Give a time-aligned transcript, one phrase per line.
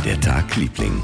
[0.00, 1.02] war der Tag, Liebling?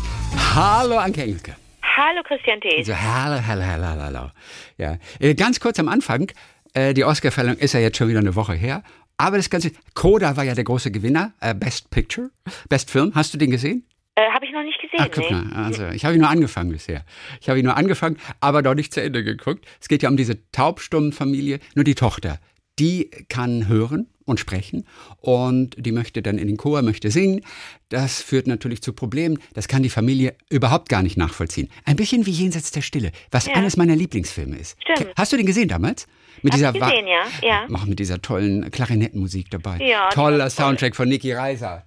[0.54, 1.54] Hallo, Anke Engelke.
[1.82, 2.76] Hallo Christian T.
[2.78, 4.30] Also, hallo, hallo, hallo, hallo.
[4.78, 4.96] Ja.
[5.20, 6.30] Äh, Ganz kurz am Anfang,
[6.72, 8.82] äh, die Oscarverleihung ist ja jetzt schon wieder eine Woche her.
[9.18, 12.30] Aber das Ganze, Coda war ja der große Gewinner, äh, Best Picture,
[12.70, 13.12] Best Film.
[13.14, 13.86] Hast du den gesehen?
[14.14, 15.00] Äh, Habe ich noch nicht gesehen.
[15.00, 15.36] Ah, guck nee.
[15.36, 17.04] mal, also ich habe ihn nur angefangen bisher.
[17.42, 19.66] Ich habe ihn nur angefangen, aber noch nicht zu Ende geguckt.
[19.78, 21.58] Es geht ja um diese taubstummen Familie.
[21.74, 22.38] Nur die Tochter,
[22.78, 24.84] die kann hören und sprechen
[25.20, 27.40] und die möchte dann in den Chor, möchte singen.
[27.88, 29.38] Das führt natürlich zu Problemen.
[29.54, 31.70] Das kann die Familie überhaupt gar nicht nachvollziehen.
[31.84, 33.54] Ein bisschen wie Jenseits der Stille, was Ja.
[33.54, 34.76] eines meiner Lieblingsfilme ist.
[34.82, 35.12] Stimmt.
[35.16, 36.06] Hast du den gesehen damals?
[36.42, 37.66] Mit Hab dieser ich gesehen, ja, ja.
[37.74, 39.78] Auch mit dieser tollen Klarinettenmusik dabei.
[39.78, 40.50] Ja, Toller war toll.
[40.50, 41.86] Soundtrack von Niki Reiser.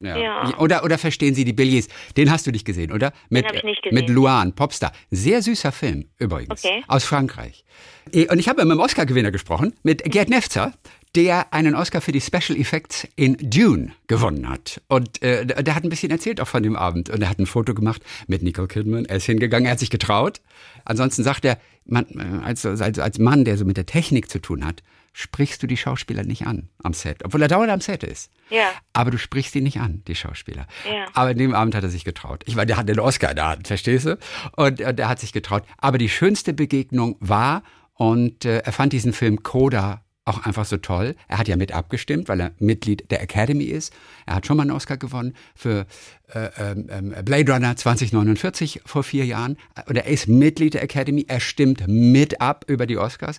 [0.00, 0.16] Ja.
[0.18, 0.58] Ja.
[0.58, 1.88] Oder, oder verstehen Sie die Billys?
[2.18, 3.12] Den hast du nicht gesehen, oder?
[3.30, 4.14] Mit, hab ich nicht Mit gesehen.
[4.14, 4.92] Luan, Popstar.
[5.10, 6.62] Sehr süßer Film übrigens.
[6.64, 6.82] Okay.
[6.86, 7.64] Aus Frankreich.
[8.12, 10.74] Eh, Und ich habe mit dem Oscar-Gewinner gesprochen, mit Gerd Nefzer,
[11.16, 14.82] der einen Oscar für die Special Effects in Dune gewonnen hat.
[14.86, 17.08] Und äh, der hat ein bisschen erzählt auch von dem Abend.
[17.08, 19.06] Und er hat ein Foto gemacht mit Nicole Kidman.
[19.06, 20.42] Er ist hingegangen, er hat sich getraut.
[20.84, 24.40] Ansonsten sagt er, man, äh, als, als, als Mann, der so mit der Technik zu
[24.40, 24.82] tun hat,
[25.14, 27.24] sprichst du die Schauspieler nicht an am Set.
[27.24, 28.30] Obwohl er dauernd am Set ist.
[28.50, 28.68] Ja.
[28.92, 30.66] Aber du sprichst die nicht an, die Schauspieler.
[30.84, 31.06] Ja.
[31.14, 32.42] Aber in dem Abend hat er sich getraut.
[32.44, 34.18] Ich meine, der hat den Oscar in der Hand, verstehst du?
[34.56, 35.64] Und äh, der hat sich getraut.
[35.78, 37.62] Aber die schönste Begegnung war,
[37.94, 41.14] und äh, er fand diesen Film Coda auch einfach so toll.
[41.28, 43.94] Er hat ja mit abgestimmt, weil er Mitglied der Academy ist.
[44.26, 45.86] Er hat schon mal einen Oscar gewonnen für
[46.34, 49.56] äh, ähm, ähm, Blade Runner 2049 vor vier Jahren.
[49.86, 51.24] Und er ist Mitglied der Academy.
[51.28, 53.38] Er stimmt mit ab über die Oscars.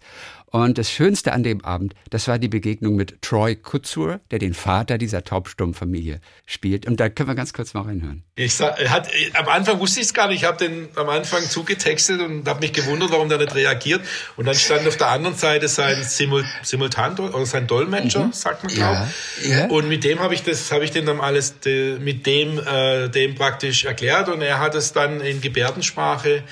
[0.49, 4.53] Und das Schönste an dem Abend, das war die Begegnung mit Troy Kutzur, der den
[4.53, 6.87] Vater dieser Taubstumm-Familie spielt.
[6.87, 8.23] Und da können wir ganz kurz mal reinhören.
[8.35, 10.43] Ich sag, er hat, am Anfang wusste ich es gar nicht.
[10.43, 14.01] Ich habe den am Anfang zugetextet und habe mich gewundert, warum der nicht reagiert.
[14.37, 18.73] Und dann stand auf der anderen Seite sein Simul Simultan oder sein Dolmetscher, sagt man
[18.73, 19.51] glaube Mhm.
[19.51, 19.65] Ja, ja.
[19.67, 21.55] Und mit dem habe ich das, habe ich den dann alles
[21.99, 26.43] mit dem, äh, dem praktisch erklärt und er hat es dann in Gebärdensprache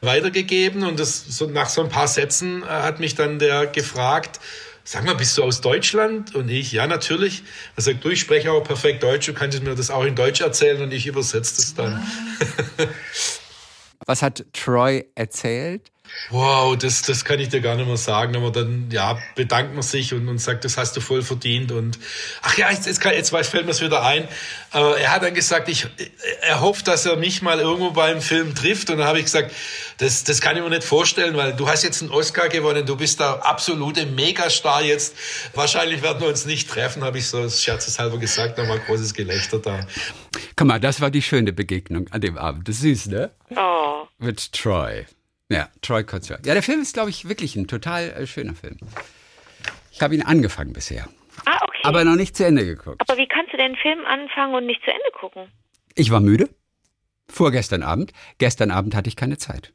[0.00, 4.40] weitergegeben und das so nach so ein paar Sätzen äh, hat mich dann der gefragt.
[4.82, 6.34] Sag mal, bist du aus Deutschland?
[6.34, 7.44] Und ich, ja, natürlich.
[7.76, 10.40] Er sagt, du, ich spreche auch perfekt Deutsch, du kannst mir das auch in Deutsch
[10.40, 12.04] erzählen und ich übersetze das dann.
[14.06, 15.92] Was hat Troy erzählt?
[16.30, 19.82] Wow, das, das kann ich dir gar nicht mehr sagen, aber dann, ja, bedankt man
[19.82, 21.98] sich und, und sagt, das hast du voll verdient und,
[22.42, 24.28] ach ja, jetzt, jetzt, kann, jetzt weiß- fällt mir es wieder ein.
[24.72, 25.88] Äh, er hat dann gesagt, ich,
[26.42, 29.52] er hofft, dass er mich mal irgendwo beim Film trifft und dann habe ich gesagt,
[29.98, 32.96] das, das kann ich mir nicht vorstellen, weil du hast jetzt einen Oscar gewonnen, du
[32.96, 35.16] bist der absolute Megastar jetzt.
[35.54, 39.58] Wahrscheinlich werden wir uns nicht treffen, habe ich so scherzeshalber gesagt, da war großes Gelächter
[39.58, 39.86] da.
[40.54, 42.68] Guck mal, das war die schöne Begegnung an dem Abend.
[42.68, 43.30] Das ist süß, ne?
[43.56, 44.06] Oh.
[44.18, 45.06] Mit Troy.
[45.50, 46.38] Ja, Troy Kutzur.
[46.44, 48.78] Ja, der Film ist, glaube ich, wirklich ein total äh, schöner Film.
[49.90, 51.08] Ich habe ihn angefangen bisher,
[51.44, 51.80] Ah, okay.
[51.82, 53.00] aber noch nicht zu Ende geguckt.
[53.00, 55.50] Aber wie kannst du denn einen Film anfangen und nicht zu Ende gucken?
[55.96, 56.48] Ich war müde.
[57.28, 58.12] Vorgestern Abend.
[58.38, 59.72] Gestern Abend hatte ich keine Zeit.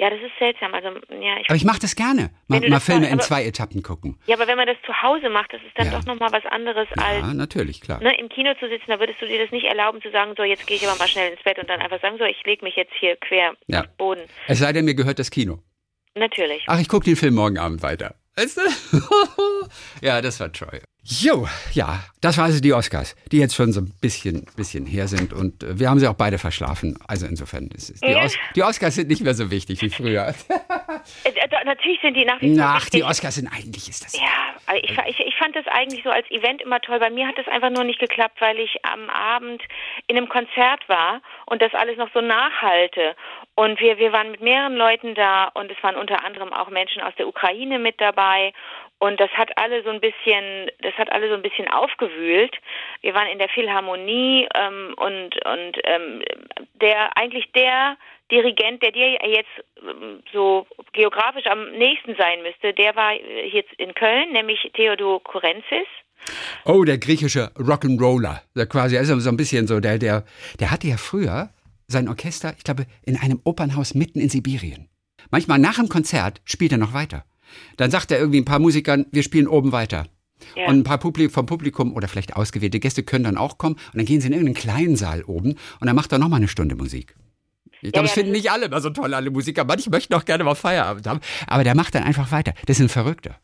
[0.00, 0.72] Ja, das ist seltsam.
[0.72, 0.88] Also,
[1.20, 2.30] ja, ich, Aber ich mache das gerne.
[2.48, 4.18] Mal, mal Filme machst, in zwei Etappen gucken.
[4.24, 5.98] ja, aber wenn man das zu Hause macht, das ist dann Ja.
[5.98, 8.02] doch nochmal was anderes Ja, als natürlich, klar.
[8.02, 8.86] ne, im Kino zu sitzen.
[8.88, 11.06] Da würdest du dir das nicht erlauben zu sagen, so, jetzt gehe ich aber mal
[11.06, 13.80] schnell ins Bett und dann einfach sagen, so, ich lege mich jetzt hier quer Ja.
[13.80, 14.22] auf den Boden.
[14.48, 15.58] Es sei denn, mir gehört das Kino.
[16.14, 16.64] Natürlich.
[16.66, 18.14] Ach, ich gucke den Film morgen Abend weiter.
[18.36, 18.62] Weißt du?
[20.00, 20.80] ja, das war Troy.
[21.02, 25.08] Jo, ja, das war also die Oscars, die jetzt schon so ein bisschen, bisschen her
[25.08, 26.98] sind und äh, wir haben sie auch beide verschlafen.
[27.08, 28.24] Also insofern, ist es, die, Ja.
[28.24, 30.34] Os die Oscars sind nicht mehr so wichtig wie früher.
[31.24, 33.02] Äh, natürlich sind die nach wie vor Ach, die.
[33.02, 34.12] Oscars sind eigentlich, ist das.
[34.14, 36.98] Ja, ich, ich, ich fand das eigentlich so als Event immer toll.
[36.98, 39.62] Bei mir hat das einfach nur nicht geklappt, weil ich am Abend
[40.06, 43.16] in einem Konzert war und das alles noch so nachhalte.
[43.54, 47.02] Und wir, wir waren mit mehreren Leuten da und es waren unter anderem auch Menschen
[47.02, 48.52] aus der Ukraine mit dabei.
[49.00, 52.54] Und das hat alle so ein bisschen, das hat alle so ein bisschen aufgewühlt.
[53.00, 56.22] Wir waren in der Philharmonie ähm, und und ähm,
[56.74, 57.96] der eigentlich der
[58.30, 59.48] Dirigent, der dir jetzt
[59.82, 65.88] ähm, so geografisch am nächsten sein müsste, der war jetzt in Köln, nämlich Theodor Kurenzis.
[66.66, 68.42] Oh, der griechische Rock'n'Roller.
[68.54, 70.24] Der quasi, also so ein bisschen so, der, der,
[70.60, 71.48] der hatte ja früher
[71.86, 74.90] sein Orchester, ich glaube, in einem Opernhaus mitten in Sibirien.
[75.30, 77.24] Manchmal nach dem Konzert spielt er noch weiter.
[77.76, 80.06] Dann sagt er irgendwie ein paar Musikern, wir spielen oben weiter.
[80.56, 80.66] Ja.
[80.66, 83.96] Und ein paar Publi vom Publikum oder vielleicht ausgewählte Gäste können dann auch kommen und
[83.96, 85.50] dann gehen sie in irgendeinen kleinen Saal oben
[85.80, 87.14] und dann macht er noch mal eine Stunde Musik.
[87.82, 89.64] Ich glaube, ja, es finden nicht alle immer so toll, alle Musiker.
[89.64, 91.20] Manche möchten auch gerne mal Feierabend haben.
[91.46, 92.52] Aber der macht dann einfach weiter.
[92.66, 93.38] Das ist ein Verrückter.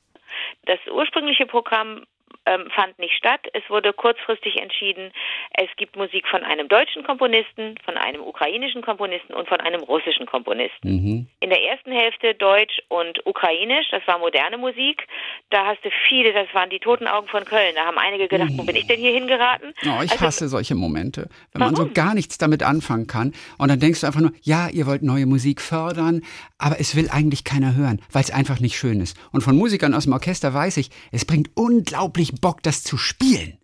[0.67, 2.05] Das ursprüngliche Programm
[2.47, 3.41] ähm, fand nicht statt.
[3.53, 5.13] Es wurde kurzfristig entschieden,
[5.53, 10.27] es gibt Musik von einem deutschen Komponisten, von einem ukrainischen Komponisten und von einem russischen
[10.27, 10.89] Komponisten.
[10.89, 11.27] Mhm.
[11.41, 15.07] In der ersten Hälfte Deutsch und Ukrainisch, das war moderne Musik.
[15.51, 17.75] Da hast du viele, das waren die toten Augen von Köln.
[17.75, 19.75] Da haben einige gedacht, wo bin ich denn hier hingeraten?
[19.85, 21.75] Oh, ich also, hasse solche Momente, wenn warum?
[21.75, 24.87] man so gar nichts damit anfangen kann und dann denkst du einfach nur, ja, ihr
[24.87, 26.23] wollt neue Musik fördern,
[26.59, 29.17] aber es will eigentlich keiner hören, weil es einfach nicht schön ist.
[29.33, 33.59] Und von Musikern aus dem Orchester weiß ich, es bringt unglaublich Bock, das zu spielen.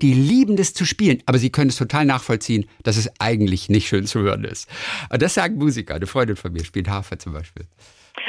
[0.00, 3.88] Die lieben das zu spielen, aber sie können es total nachvollziehen, dass es eigentlich nicht
[3.88, 4.68] schön zu hören ist.
[5.12, 5.94] Und das sagen Musiker.
[5.94, 7.66] Eine Freundin von mir spielt Hafer zum Beispiel.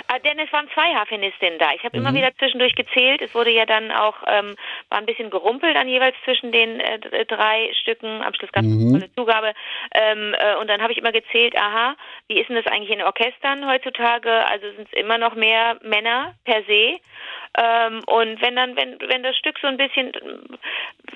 [0.07, 1.71] Ah, denn es waren zwei Harfenistinnen da.
[1.75, 2.05] Ich habe mhm.
[2.05, 3.21] immer wieder zwischendurch gezählt.
[3.21, 4.55] Es wurde ja dann auch, ähm,
[4.89, 8.21] war ein bisschen gerumpelt dann jeweils zwischen den äh, drei Stücken.
[8.21, 8.95] Am Schluss gab es mhm.
[8.95, 9.53] eine Zugabe.
[9.93, 11.95] Ähm, äh, und dann habe ich immer gezählt, aha,
[12.27, 14.31] wie ist denn das eigentlich in Orchestern heutzutage?
[14.47, 16.99] Also sind es immer noch mehr Männer per se.
[17.57, 20.11] Ähm, und wenn dann, wenn, wenn das Stück so ein bisschen,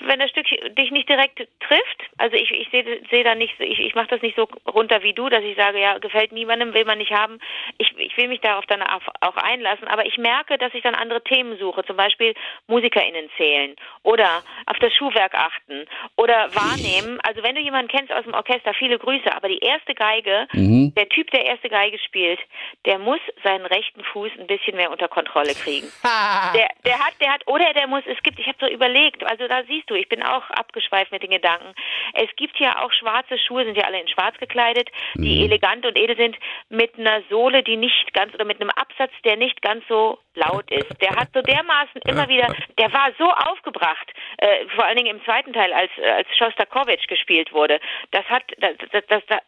[0.02, 3.80] wenn das Stück dich nicht direkt trifft, also ich, ich sehe seh da nicht, ich,
[3.80, 6.86] ich mache das nicht so runter wie du, dass ich sage, ja, gefällt niemandem, will
[6.86, 7.40] man nicht haben.
[7.78, 10.96] Ich, ich will mich darauf dann auch, auch einlassen, aber ich merke, dass ich dann
[10.96, 12.34] andere Themen suche, zum Beispiel
[12.68, 15.86] MusikerInnen zählen oder auf das Schuhwerk achten
[16.18, 17.20] oder wahrnehmen.
[17.24, 20.94] Also wenn du jemanden kennst aus dem Orchester, viele Grüße, aber die erste Geige, mhm.
[20.96, 22.40] der Typ, der erste Geige spielt,
[22.86, 25.88] der muss seinen rechten Fuß ein bisschen mehr unter Kontrolle kriegen.
[26.54, 29.48] Der, der hat, der hat, oder der muss, es gibt, ich habe so überlegt, also
[29.48, 31.74] da siehst du, ich bin auch abgeschweift mit den Gedanken.
[32.14, 35.46] Es gibt ja auch schwarze Schuhe, sind ja alle in schwarz gekleidet, die mhm.
[35.46, 36.38] elegant und edel sind,
[36.70, 40.70] mit einer Sohle, die nicht ganz, oder mit einem Absatz, der nicht ganz so laut
[40.72, 40.90] ist.
[41.02, 45.24] Der hat so dermaßen immer wieder, der war so aufgebracht, äh, vor allen Dingen im
[45.24, 47.80] zweiten Teil, als, als Shostakovich gespielt wurde.
[48.12, 49.40] Das hat, das, das, das,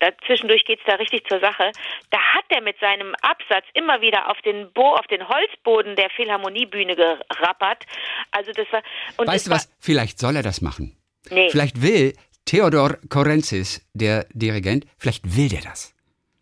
[0.00, 1.70] dazwischendurch geht's da richtig zur Sache.
[2.10, 6.10] Da hat er mit seinem Absatz immer wieder auf den Bo auf den Holzboden der
[6.10, 7.84] Philharmoniebühne gerappert.
[8.30, 8.82] Also das war.
[9.26, 9.72] weißt du was?
[9.80, 10.96] Vielleicht soll er das machen.
[11.30, 11.50] Nee.
[11.50, 12.14] Vielleicht will
[12.44, 15.94] Theodor Korenzis, der Dirigent, vielleicht will der das.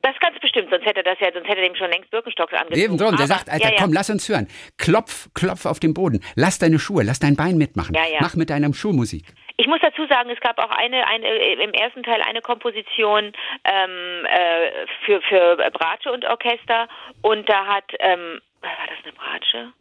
[0.03, 2.81] Das ganz bestimmt, sonst hätte das ja, sonst hätte er dem schon längst Birkenstocks angezogen.
[2.81, 3.81] Eben drum, der sagt, Alter, ja, ja.
[3.81, 4.47] komm, lass uns hören.
[4.79, 6.23] Klopf, klopf auf den Boden.
[6.37, 7.93] Lass deine Schuhe, lass dein Bein mitmachen.
[7.97, 9.25] Ja, Mach mit deinem Schuh Musik.
[9.59, 13.33] Ich muss dazu sagen, es gab auch eine, eine äh, im ersten Teil eine Komposition
[13.65, 16.89] ähm, äh, für, für Bratsche und Orchester
[17.23, 19.73] und da hat, ähm, war das eine Bratsche?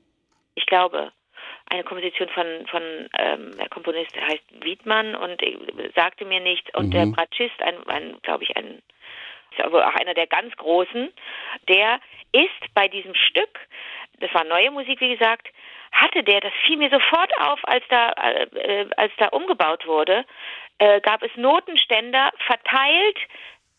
[0.55, 1.11] Ich glaube,
[1.69, 2.81] eine Komposition von, von
[3.17, 5.41] ähm, der Komponist, der heißt Wiedmann und
[5.95, 6.69] sagte mir nichts.
[6.75, 6.91] Und mhm.
[6.91, 8.81] der Bratschist, ein, ein glaube ich, ein
[9.57, 11.11] ist aber auch einer der ganz großen,
[11.69, 11.99] der
[12.33, 13.59] ist bei diesem Stück,
[14.19, 15.47] das war neue Musik, wie gesagt,
[15.91, 20.25] hatte der, das fiel mir sofort auf, als da, äh, als da umgebaut wurde,
[20.77, 23.17] äh, gab es Notenständer verteilt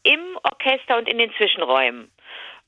[0.03, 2.11] im Orchester und in den Zwischenräumen.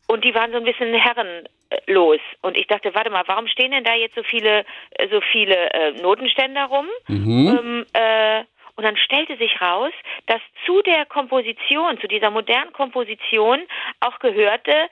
[0.06, 2.20] Und die waren so ein bisschen herrenlos.
[2.42, 4.64] Und ich dachte, warte mal, warum stehen denn da jetzt so viele,
[5.10, 6.88] so viele äh, Notenständer rum?
[7.08, 7.58] Mhm.
[7.58, 8.44] Ähm, äh,
[8.78, 9.92] und dann stellte sich raus,
[10.26, 13.60] dass zu der Komposition, zu dieser modernen Komposition
[13.98, 14.88] auch gehörte,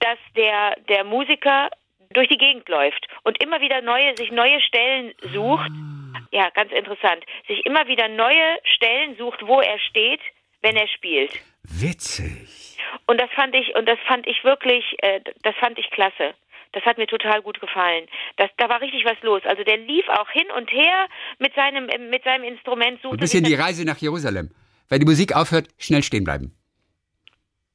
[0.00, 1.70] dass der, der Musiker
[2.10, 5.70] durch die Gegend läuft und immer wieder neue, sich neue Stellen sucht.
[5.70, 6.20] Ah.
[6.30, 7.24] Ja, ganz interessant.
[7.46, 10.20] Sich immer wieder neue Stellen sucht, wo er steht,
[10.62, 11.32] wenn er spielt.
[11.62, 12.78] Witzig.
[13.06, 16.34] Und das fand ich, und das fand ich wirklich, äh, das fand ich klasse.
[16.72, 18.06] Das hat mir total gut gefallen.
[18.36, 19.42] Das, da war richtig was los.
[19.44, 21.08] Also der lief auch hin und her
[21.38, 23.02] mit seinem, mit seinem Instrument.
[23.04, 24.50] Ein bisschen die Reise nach Jerusalem.
[24.88, 26.57] Wenn die Musik aufhört, schnell stehen bleiben.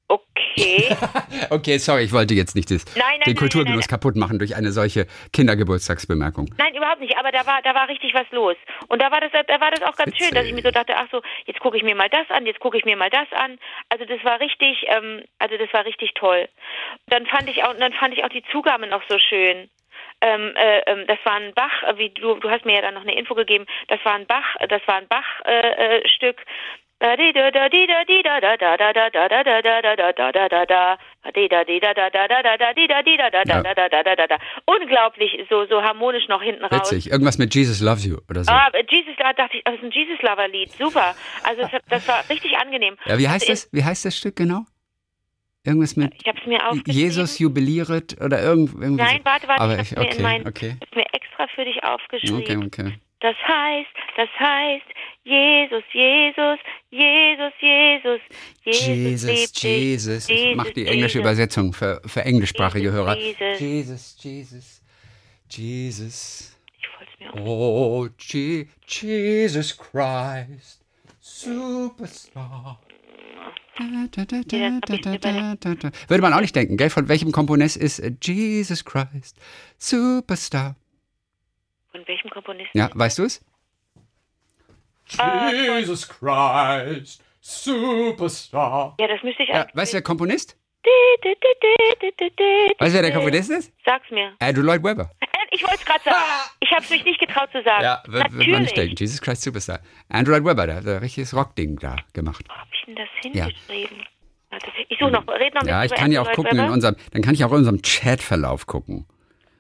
[0.08, 0.96] Okay.
[1.50, 4.72] okay, sorry, ich wollte jetzt nicht das, nein, nein, den Kulturgenuss kaputt machen durch eine
[4.72, 6.54] solche Kindergeburtstagsbemerkung.
[6.58, 8.56] Nein, überhaupt nicht, aber da war, da war richtig was los.
[8.90, 10.28] Und da war das, da war das auch ganz Witzig.
[10.28, 12.46] schön, dass ich mir so dachte, ach so, jetzt gucke ich mir mal das an,
[12.46, 13.58] jetzt gucke ich mir mal das an.
[13.90, 16.50] Also das war richtig, ähm, also das war richtig toll.
[17.08, 19.70] Dann fand ich auch, dann fand ich auch die Zugabe noch so schön.
[20.22, 23.02] Ähm, äh, ähm, das war ein Bach, wie du, du hast mir ja dann noch
[23.02, 26.44] eine Info gegeben, das war ein Bach, das war ein Bachstück, äh,
[34.66, 36.92] Unglaublich, so, so harmonisch noch hinten raus.
[36.92, 38.52] Witzig, irgendwas mit Jesus Loves You oder so.
[38.52, 41.14] Ah, Jesus, da dachte ich, das ist ein Jesus Lover Lied, super.
[41.44, 42.96] Also das war richtig angenehm.
[43.06, 43.68] Ja, wie heißt das?
[43.74, 44.64] Wie heißt das Stück genau?
[45.66, 49.04] Irgendwas mit ich hab's mir Jesus jubiliert oder irgend, irgendwie.
[49.04, 50.76] Nein, warte, warte, Aber ich hab's okay, mir, mein, okay.
[50.94, 52.64] mir extra für dich aufgeschrieben.
[52.64, 53.00] Okay, okay.
[53.22, 54.86] Das heißt, das heißt,
[55.26, 58.22] Jesus, Jesus, Jesus, Jesus,
[58.66, 60.30] Jesus, Jesus, Jesus.
[60.30, 63.18] Ich mache die englische Übersetzung für, für englischsprachige Hörer.
[63.18, 64.82] Jesus, Jesus,
[65.50, 66.58] Jesus.
[67.36, 70.86] Oh, Je Jesus Christ,
[71.20, 72.80] Superstar.
[76.08, 76.90] Würde man auch nicht denken, gell?
[76.90, 79.38] Von welchem Komponist ist Jesus Christ,
[79.78, 80.76] Superstar?
[81.92, 82.78] Von welchem Komponisten?
[82.78, 83.44] Ja, weißt du es?
[85.52, 88.96] Jesus Christ, Superstar.
[89.00, 90.58] Ja, das müsste ich Ja, weißt du, der Komponist?
[92.80, 93.12] Weißt du, wer der.
[93.14, 93.72] Komponist ist?
[93.86, 94.34] Sag's mir.
[94.40, 95.10] Andrew Lloyd Webber.
[95.22, 96.18] Äh, Ich wollte es gerade sagen.
[96.60, 97.84] Ich habe es mich nicht getraut zu sagen.
[97.84, 98.96] Ja, wird, wird man nicht denken.
[98.98, 99.80] Jesus Christ Superstar.
[100.10, 102.46] Andrew Lloyd Webber, der hat ein richtiges Rockding da gemacht.
[102.50, 103.46] Wo habe ich denn das Ja.
[103.46, 104.04] hingeschrieben?
[104.50, 105.28] Warte, Ich suche noch.
[105.28, 107.58] Red noch Ja, ich kann ja auch gucken in unserem, dann kann ich auch in
[107.60, 109.06] unserem Chatverlauf gucken.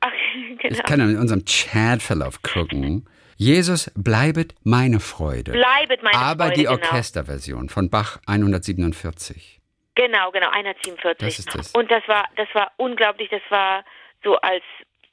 [0.02, 0.12] Ach,
[0.62, 0.74] genau.
[0.76, 3.08] Ich kann in unserem Chatverlauf gucken.
[3.38, 5.52] Jesus bleibet meine Freude.
[5.52, 6.74] Bleibet meine Aber Freude, die genau.
[6.74, 9.60] Orchesterversion von Bach 147.
[9.96, 11.18] Genau, genau, 147.
[11.20, 11.72] Das ist das.
[11.72, 13.84] Und das war, das war unglaublich, das war
[14.24, 14.64] so als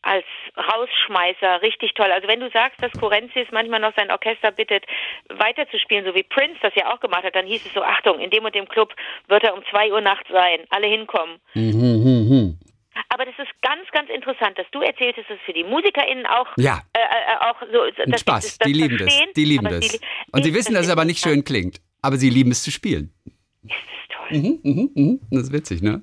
[0.03, 0.25] als
[0.57, 2.11] Rausschmeißer richtig toll.
[2.11, 4.85] Also wenn du sagst, dass Kurenzis manchmal noch sein Orchester bittet,
[5.29, 8.31] weiterzuspielen, so wie Prince das ja auch gemacht hat, dann hieß es so, Achtung, in
[8.31, 8.95] dem und dem Club
[9.29, 11.39] wird er um zwei Uhr nachts sein, alle hinkommen.
[11.55, 12.59] Mhm, mhm, mhm.
[13.09, 16.47] Aber das ist ganz, ganz interessant, dass du erzählst, dass es für die MusikerInnen auch,
[16.57, 16.83] Ja.
[16.93, 18.59] äh, äh, auch so, Ein Spaß.
[18.59, 19.15] Die lieben das.
[19.37, 19.89] Die lieben das.
[19.89, 20.01] sie-
[20.33, 21.81] Und sie Ist wissen, das dass es aber nicht schön klingt.
[22.03, 23.13] Aber sie lieben es zu spielen.
[23.65, 23.73] Ist
[24.09, 24.39] das toll.
[24.39, 25.21] Mhm, mhm, mhm.
[25.31, 26.03] Das ist witzig, ne?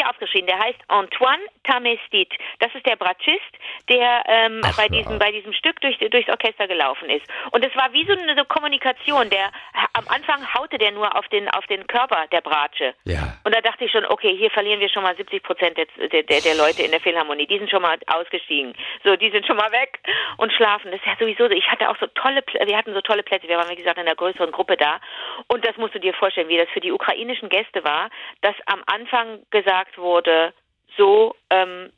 [0.00, 0.46] Hier aufgeschrieben.
[0.46, 2.32] Der heißt Antoine Tamestit.
[2.58, 3.52] Das ist der Bratschist,
[3.88, 7.26] der ähm, Ach, bei diesem bei diesem Stück durch, durchs Orchester gelaufen ist.
[7.50, 9.28] Und es war wie so eine so Kommunikation.
[9.30, 9.50] Der
[9.92, 12.94] am Anfang haute der nur auf den auf den Körper der Bratsche.
[13.04, 13.36] Ja.
[13.44, 16.22] Und da dachte ich schon, okay, hier verlieren wir schon mal 70 Prozent der, der,
[16.22, 17.46] der, Leute in der Philharmonie.
[17.46, 18.74] Die sind schon mal ausgestiegen.
[19.04, 20.00] So, die sind schon mal weg
[20.36, 20.90] und schlafen.
[20.90, 21.54] Das ist ja sowieso so.
[21.54, 23.48] Ich hatte auch so tolle, wir hatten so tolle Plätze.
[23.48, 25.00] Wir waren, wie gesagt, in einer größeren Gruppe da.
[25.48, 28.10] Und das musst du dir vorstellen, wie das für die ukrainischen Gäste war,
[28.42, 30.52] dass am Anfang gesagt wurde,
[30.96, 31.92] so, ähm,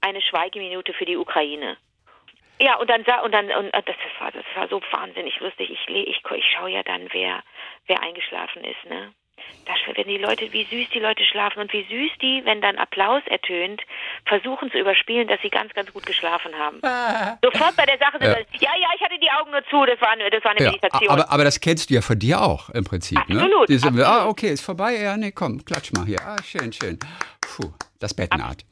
[0.00, 1.76] eine Schweigeminute für die Ukraine.
[2.60, 5.70] Ja, und dann und dann und das war das war so wahnsinnig lustig.
[5.70, 7.42] Ich ich, ich schaue ja dann, wer
[7.86, 9.12] wer eingeschlafen ist, ne?
[9.66, 12.76] Da, wenn die Leute, wie süß die Leute schlafen und wie süß die, wenn dann
[12.76, 13.80] Applaus ertönt,
[14.26, 16.80] versuchen zu überspielen, dass sie ganz, ganz gut geschlafen haben.
[17.42, 18.38] Sofort bei der Sache sind Ja.
[18.38, 18.44] ja.
[18.60, 20.70] ja, ja, ich hatte die Augen nur zu, das war eine, das war eine ja.
[20.70, 21.10] Meditation.
[21.10, 23.36] Aber, aber das kennst du ja von dir auch im Prinzip, ne?
[23.36, 24.06] Absolut, Die sind, absolut.
[24.06, 24.96] ah, okay, ist vorbei.
[24.96, 26.20] Ja, nee, komm, klatsch mal hier.
[26.24, 26.98] Ah, schön, schön.
[27.40, 28.64] Puh, das Bett naht.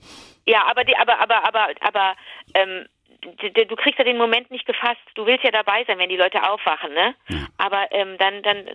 [0.47, 2.15] Ja, aber die, aber, aber, aber, aber,
[2.55, 2.87] ähm,
[3.23, 5.01] du kriegst ja den Moment nicht gefasst.
[5.15, 7.15] Du willst ja dabei sein, wenn die Leute aufwachen, ne?
[7.59, 8.69] Aber ähm, dann, dann,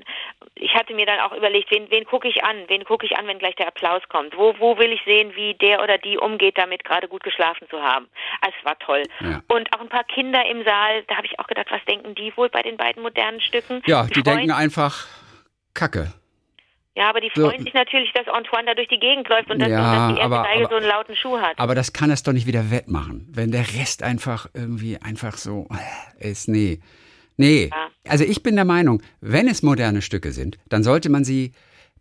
[0.55, 2.63] ich hatte mir dann auch überlegt, wen, wen gucke ich an?
[2.67, 4.37] Wen gucke ich an, wenn gleich der Applaus kommt?
[4.37, 7.81] Wo, wo will ich sehen, wie der oder die umgeht, damit gerade gut geschlafen zu
[7.81, 8.07] haben?
[8.41, 9.03] Also, es war toll.
[9.19, 9.41] Ja.
[9.49, 11.03] Und auch ein paar Kinder im Saal.
[11.07, 13.81] Da habe ich auch gedacht, was denken die wohl bei den beiden modernen Stücken?
[13.85, 15.07] Ja, die freuen- denken einfach
[15.73, 16.13] Kacke.
[16.97, 17.47] Ja, aber die So.
[17.47, 19.77] freuen sich natürlich, dass Antoine da durch die Gegend läuft und dass, Ja,
[20.07, 21.59] dass die erste aber- Geige aber- so einen lauten Schuh hat.
[21.59, 25.67] Aber das kann es doch nicht wieder wettmachen, wenn der Rest einfach irgendwie einfach so
[26.19, 26.47] äh, ist.
[26.47, 26.79] Nee.
[27.37, 27.69] Nee.
[27.71, 27.89] Ja.
[28.09, 31.51] Also ich bin der Meinung, wenn es moderne Stücke sind, dann sollte man sie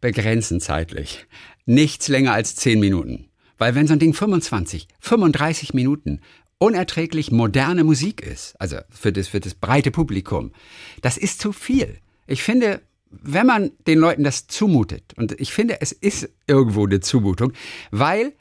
[0.01, 1.27] begrenzen zeitlich.
[1.67, 3.29] Nichts länger als zehn Minuten.
[3.59, 6.21] Weil wenn so ein Ding 25, 35 Minuten
[6.59, 10.53] unerträglich moderne Musik ist, also für das, für das breite Publikum,
[11.03, 11.99] das ist zu viel.
[12.27, 12.81] Ich finde,
[13.23, 17.53] wenn man den Leuten das zumutet, und ich finde, es ist irgendwo eine Zumutung,
[17.91, 18.33] weil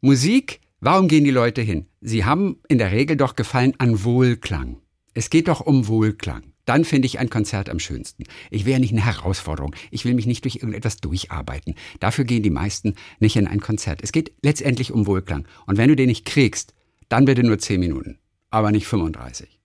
[0.00, 1.86] Musik, warum gehen die Leute hin?
[2.00, 4.78] Sie haben in der Regel doch Gefallen an Wohlklang.
[5.14, 6.42] Es geht doch um Wohlklang.
[6.64, 8.24] Dann finde ich ein Konzert am schönsten.
[8.50, 9.74] Ich will ja nicht eine Herausforderung.
[9.90, 11.74] Ich will mich nicht durch irgendetwas durcharbeiten.
[12.00, 14.00] Dafür gehen die meisten nicht in ein Konzert.
[14.02, 15.46] Es geht letztendlich um Wohlklang.
[15.66, 16.74] Und wenn du den nicht kriegst,
[17.08, 18.18] dann bitte nur 10 Minuten,
[18.50, 19.60] aber nicht 35.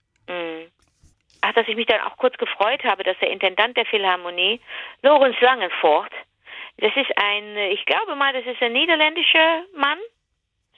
[1.50, 4.60] Ach, dass ich mich dann auch kurz gefreut habe, dass der Intendant der Philharmonie,
[5.02, 6.12] Lorenz Langenfort,
[6.78, 9.98] das ist ein, ich glaube mal, das ist ein niederländischer Mann,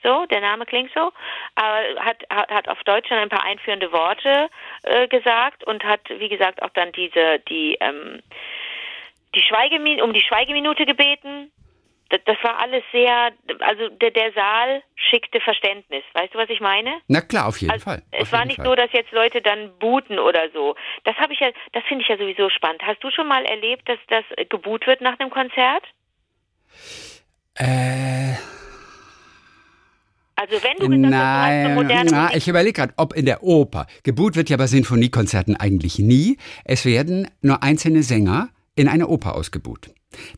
[0.01, 1.11] so, der Name klingt so,
[1.53, 4.49] aber hat, hat, hat auf Deutsch dann ein paar einführende Worte
[4.81, 8.23] äh, gesagt und hat, wie gesagt, auch dann diese, die, ähm,
[9.35, 11.51] die Schweigemin um die Schweigeminute gebeten.
[12.09, 16.03] Das, war alles sehr, also der, der Saal schickte Verständnis.
[16.13, 16.91] Weißt du, was ich meine?
[17.07, 18.03] Na klar, auf jeden Also, Fall.
[18.11, 18.65] Es auf war jeden nicht Fall.
[18.67, 20.75] so, dass jetzt Leute dann booten oder so.
[21.05, 22.83] Das habe ich ja, das finde ich ja sowieso spannend.
[22.83, 25.83] Hast du schon mal erlebt, dass das äh, geboot wird nach einem Konzert?
[27.55, 28.33] Äh,
[30.35, 33.43] Also wenn du gesagt du hast Nein, moderne na, ich überlege gerade, ob in der
[33.43, 33.87] Oper.
[34.03, 36.37] Geboot wird ja bei Sinfoniekonzerten eigentlich nie.
[36.65, 39.89] Es werden nur einzelne Sänger in eine Oper ausgebuht.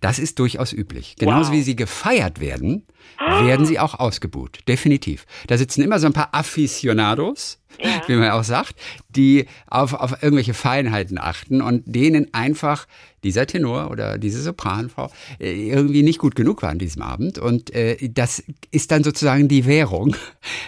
[0.01, 1.15] Das ist durchaus üblich.
[1.17, 1.57] Genauso Wow.
[1.57, 2.83] wie sie gefeiert werden,
[3.19, 4.59] werden sie auch ausgebuht.
[4.67, 5.25] Definitiv.
[5.47, 8.01] Da sitzen immer so ein paar Aficionados, Ja.
[8.07, 8.75] wie man auch sagt,
[9.09, 12.87] die auf, auf irgendwelche Feinheiten achten und denen einfach
[13.23, 17.37] dieser Tenor oder diese Sopranfrau äh, irgendwie nicht gut genug war an diesem Abend.
[17.37, 20.15] Und äh, das ist dann sozusagen die Währung,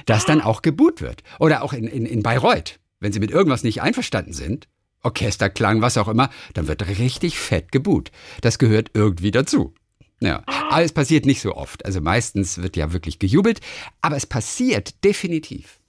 [0.05, 1.23] dass dann auch gebuht wird.
[1.39, 4.67] Oder auch in, in, in Bayreuth, wenn sie mit irgendwas nicht einverstanden sind,
[5.07, 8.11] Orchesterklang, was auch immer, dann wird richtig fett gebuht.
[8.41, 9.73] Das gehört irgendwie dazu.
[10.19, 11.85] Ja, aber es passiert nicht so oft.
[11.85, 13.61] Also meistens wird ja wirklich gejubelt,
[14.01, 15.79] aber es passiert definitiv.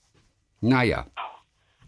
[0.60, 1.06] Naja.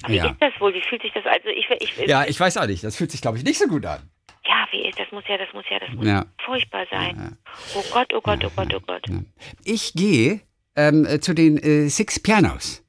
[0.02, 0.24] Aber Ja.
[0.24, 0.72] wie ist das wohl?
[0.74, 1.48] Wie fühlt sich das also?
[1.48, 2.82] Ich, ich, Ja, ich weiß auch nicht.
[2.82, 4.08] Das fühlt sich, glaube ich, nicht so gut an.
[4.46, 5.06] ja, wie ist das?
[5.12, 6.24] Muss ja, das muss ja, das muss Ja.
[6.44, 7.36] furchtbar sein.
[7.74, 9.02] Oh Gott, oh Gott, oh Gott, oh Gott.
[9.64, 10.40] Ich gehe
[10.76, 12.82] ähm, äh, zu den äh, Six Pianos.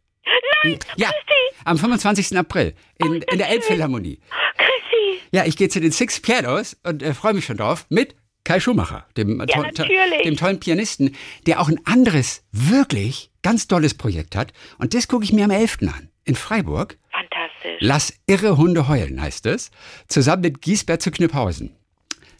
[0.63, 2.37] Nein, Ja, Christi, am 25.
[2.37, 3.49] April in, das in der.
[3.49, 4.19] Elbphilharmonie.
[4.57, 5.21] Christi.
[5.31, 8.59] Ja, ich gehe zu den Six Pianos und äh, freue mich schon drauf mit Kai
[8.59, 9.89] Schumacher, dem, Ja, to- to-
[10.23, 11.15] dem tollen Pianisten,
[11.45, 14.51] der auch ein anderes, wirklich ganz tolles Projekt hat.
[14.79, 15.79] Und das gucke ich mir am 11.
[15.83, 16.09] an.
[16.25, 16.97] In Freiburg.
[17.11, 17.77] Fantastisch.
[17.79, 19.71] Lass irre Hunde heulen, heißt es.
[20.07, 21.75] Zusammen mit Giesbert zu Kniphausen.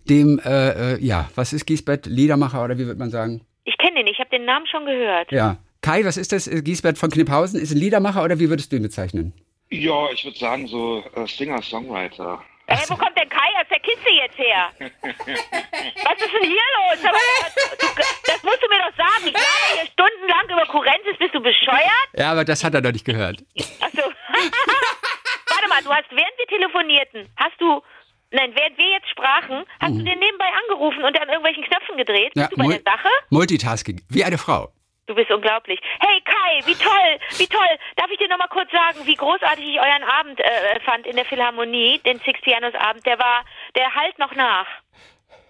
[0.10, 2.08] Dem, äh, äh, ja, was ist Giesbert?
[2.08, 3.42] Liedermacher oder wie wird man sagen?
[3.66, 5.32] Ich kenne den, ich habe den Namen schon gehört.
[5.32, 5.58] Ja.
[5.82, 6.48] Kai, was ist das?
[6.48, 9.34] Äh, Giesbert von Kniphausen ist ein Liedermacher oder wie würdest du ihn bezeichnen?
[9.72, 12.44] Ja, ich würde sagen so äh, Singer-Songwriter.
[12.68, 14.70] Ey, wo kommt denn Kai aus der Kiste jetzt her?
[14.80, 17.02] Was ist denn hier los?
[17.04, 19.26] Das musst du mir doch sagen.
[19.26, 21.18] Ich laber hier stundenlang über Kurrenzis.
[21.20, 22.08] Bist du bescheuert?
[22.16, 23.44] Ja, aber das hat er noch nicht gehört.
[23.82, 24.04] Achso.
[25.50, 27.82] Warte mal, du hast, während wir telefonierten, hast du,
[28.32, 32.32] nein, während wir jetzt sprachen, hast du den nebenbei angerufen und an irgendwelchen Knöpfen gedreht?
[32.36, 33.10] Ja, Bist du bei der Sache?
[33.32, 34.72] Multitasking, wie eine Frau.
[35.12, 35.77] Du bist unglaublich.
[36.00, 37.77] Hey Kai, wie toll, wie toll.
[37.98, 41.18] Darf ich dir noch mal kurz sagen, wie großartig ich euren Abend äh, fand in
[41.18, 43.06] der Philharmonie, den Six Pianos Abend.
[43.06, 43.44] Der war,
[43.75, 44.68] der halt noch nach.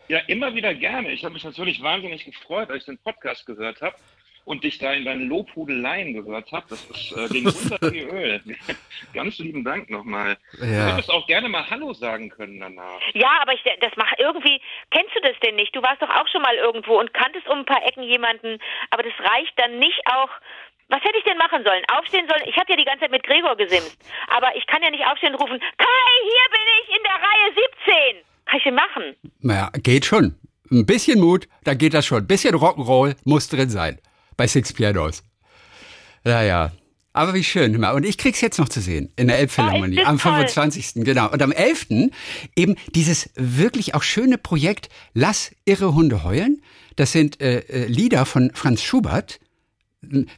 [0.08, 1.12] Ja, immer wieder gerne.
[1.12, 3.96] Ich habe mich natürlich wahnsinnig gefreut, als ich den Podcast gehört habe
[4.46, 6.66] und dich da in deinen Lobhudeleien gehört habe.
[6.70, 8.42] Das ist, äh, ging runter wie Öl.
[9.14, 10.38] Ganz lieben Dank nochmal.
[10.60, 10.94] Du Ja.
[10.94, 13.00] hättest auch gerne mal Hallo sagen können danach.
[13.14, 15.76] Ja, aber ich, das macht irgendwie, kennst du das denn nicht?
[15.76, 18.58] Du warst doch auch schon mal irgendwo und kanntest um ein paar Ecken jemanden,
[18.90, 20.30] aber das reicht dann nicht auch.
[20.90, 21.84] Was hätte ich denn machen sollen?
[21.98, 22.44] Aufstehen sollen?
[22.48, 25.34] Ich habe ja die ganze Zeit mit Gregor gesimst, aber ich kann ja nicht aufstehen
[25.34, 27.54] und rufen, Kai, hier bin ich in der Reihe
[28.16, 28.24] 17.
[28.46, 29.16] Kann ich denn machen?
[29.40, 30.36] Naja, geht schon.
[30.70, 32.20] Ein bisschen Mut, dann geht das schon.
[32.20, 34.00] Ein bisschen Rock'n'Roll muss drin sein.
[34.42, 35.22] Bei Six Pianos.
[36.24, 36.72] Naja.
[37.14, 37.86] Aber wie schön.
[37.86, 40.34] Und ich krieg's jetzt noch zu sehen in der Elbphilharmonie am toll.
[40.34, 40.94] 25.
[40.96, 41.30] Genau.
[41.30, 42.10] Und am 11.
[42.56, 46.64] eben dieses wirklich auch schöne Projekt Lass irre Hunde heulen.
[46.96, 49.40] Das sind äh, äh, Lieder von Franz Schubert,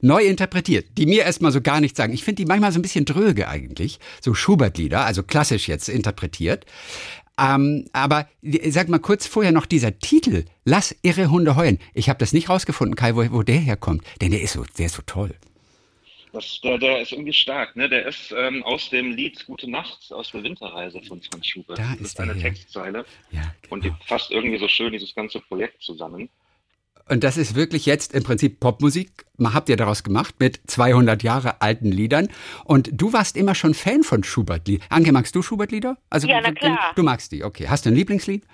[0.02, 2.12] neu interpretiert, die mir erstmal so gar nichts sagen.
[2.12, 6.66] Ich finde die manchmal so ein bisschen dröge eigentlich, so Schubert-Lieder, also klassisch jetzt interpretiert.
[7.40, 11.80] Ähm, aber die- sag mal kurz vorher noch dieser Titel, Lass irre Hunde heulen.
[11.94, 14.86] Ich habe das nicht rausgefunden, Kai, wo, wo der herkommt, denn der ist so, der
[14.86, 15.34] ist so toll.
[16.32, 17.88] Das, der, der ist irgendwie stark, ne?
[17.88, 21.78] Der ist ähm, aus dem Lied Gute Nacht aus der Winterreise von Franz Schubert.
[21.78, 22.36] Da das ist eine.
[22.38, 24.02] Textzeile Ja, und die genau.
[24.08, 26.30] fasst irgendwie so schön dieses ganze Projekt zusammen.
[27.10, 29.26] Und das ist wirklich jetzt im Prinzip Popmusik.
[29.38, 32.30] Man habt ihr daraus gemacht mit 200 Jahre alten Liedern.
[32.64, 34.88] Und du warst immer schon Fan von Schubert-Liedern.
[34.90, 35.98] Anke, magst du Schubert-Lieder?
[36.10, 36.92] Also Ja, na klar.
[36.96, 37.68] Du magst die, okay.
[37.68, 38.46] Hast du ein Lieblingslied?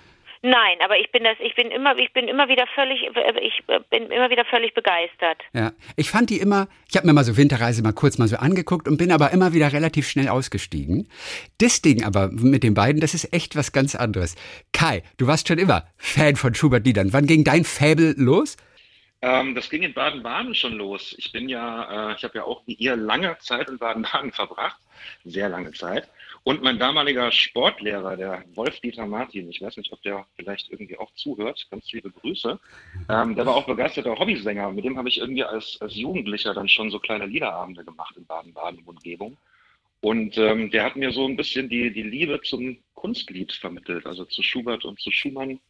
[0.42, 3.02] Nein, aber ich bin das, ich bin immer, ich bin immer wieder völlig,
[3.42, 5.42] ich bin immer wieder völlig begeistert.
[5.52, 8.36] Ja, ich fand die immer, ich habe mir mal so Winterreise mal kurz mal so
[8.36, 11.08] angeguckt und bin aber immer wieder relativ schnell ausgestiegen.
[11.58, 14.34] Das Ding aber mit den beiden, das ist echt was ganz anderes.
[14.72, 17.12] Kai, du warst schon immer Fan von Schubert-Liedern.
[17.12, 18.56] Wann ging dein Fabel los?
[19.20, 21.14] Ähm, das ging in Baden-Baden schon los.
[21.18, 24.78] Ich bin ja, äh, ich habe ja auch wie ihr lange Zeit in Baden-Baden verbracht,
[25.24, 26.08] sehr lange Zeit.
[26.42, 31.12] Und mein damaliger Sportlehrer, der Wolf-Dieter Martin, ich weiß nicht, ob der vielleicht irgendwie auch
[31.14, 32.58] zuhört, ganz liebe Grüße,
[33.10, 34.72] ähm, der war auch begeisterter Hobbysänger.
[34.72, 38.24] Mit dem habe ich irgendwie als, als Jugendlicher dann schon so kleine Liederabende gemacht in
[38.24, 39.36] Baden-Baden und Umgebung.
[40.00, 44.24] Und ähm, der hat mir so ein bisschen die, die Liebe zum Kunstlied vermittelt, also
[44.24, 45.60] zu Schubert und zu Schumann.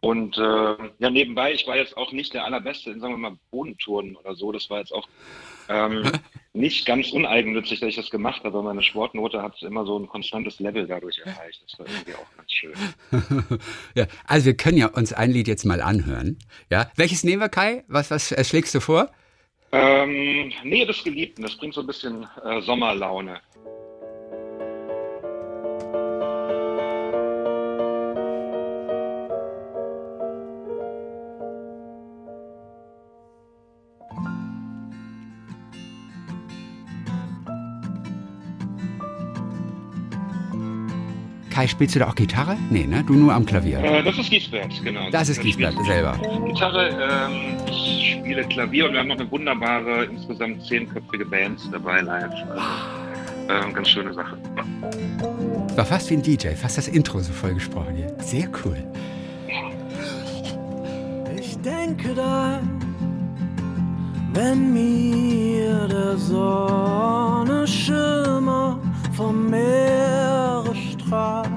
[0.00, 3.38] Und äh, ja, nebenbei, ich war jetzt auch nicht der allerbeste in, sagen wir mal,
[3.52, 4.50] Bodenturnen oder so.
[4.50, 5.08] Das war jetzt auch
[5.68, 6.02] ähm,
[6.54, 8.62] nicht ganz uneigennützig, dass ich das gemacht habe.
[8.62, 11.62] Meine Sportnote hat immer so ein konstantes Level dadurch erreicht.
[11.66, 12.74] Das war irgendwie auch ganz schön.
[13.94, 16.38] ja, also wir können ja uns ein Lied jetzt mal anhören.
[16.70, 17.84] Ja, welches nehmen wir, Kai?
[17.88, 19.10] Was, was äh, schlägst du vor?
[19.72, 23.40] Ähm, Nähe des Geliebten, das bringt so ein bisschen äh, Sommerlaune.
[41.52, 42.56] Kai, spielst du da auch Gitarre?
[42.70, 43.04] Nee, ne?
[43.04, 43.78] Du nur am Klavier.
[43.78, 45.10] Äh, das ist Giesbert, genau.
[45.10, 46.18] Das ist Ich Giesbert spiele selber.
[46.46, 52.00] Gitarre, ähm, ich spiele Klavier und wir haben noch eine wunderbare, insgesamt zehnköpfige Band dabei
[52.00, 52.30] live.
[52.48, 54.38] Also, ähm, ganz schöne Sache.
[55.76, 58.14] War fast wie ein DJ, fast das Intro so voll gesprochen hier.
[58.20, 58.82] Sehr cool.
[61.38, 62.80] Ich denke daran,
[64.32, 68.78] wenn mir der Sonne Schimmer
[69.14, 70.51] vom Meere
[71.12, 71.50] gefragt.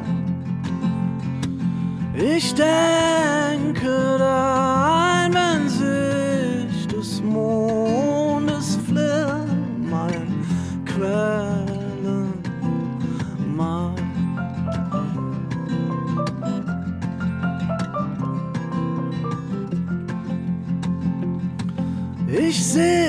[2.13, 10.45] Ich denke daran, wenn sich des Mondes Flimmern
[10.85, 12.33] Quellen
[13.55, 14.03] macht.
[22.27, 23.04] Ich sehe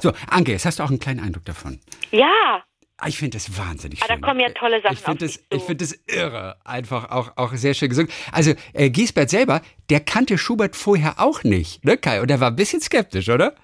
[0.00, 1.80] So, Anke, jetzt hast du auch einen kleinen Eindruck davon.
[2.10, 2.62] Ja,
[3.02, 4.20] Ah, Ich finde das wahnsinnig Ah, da schön.
[4.22, 6.56] kommen ja tolle Sachen Ich finde das, ich finde das irre.
[6.64, 8.12] Einfach auch, auch sehr schön gesungen.
[8.30, 12.20] Also, äh, Giesbert selber, der kannte Schubert vorher auch nicht, ne, Kai?
[12.20, 13.54] Und er war ein bisschen skeptisch, oder?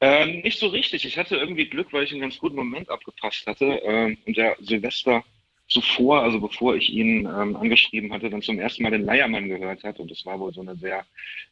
[0.00, 1.04] Ähm, nicht so richtig.
[1.04, 3.64] Ich hatte irgendwie Glück, weil ich einen ganz guten Moment abgepasst hatte.
[3.84, 5.22] Ähm, und der Silvester
[5.68, 9.82] zuvor, also bevor ich ihn ähm, angeschrieben hatte, dann zum ersten Mal den Leiermann gehört
[9.84, 9.98] hat.
[9.98, 11.04] Und das war wohl so eine sehr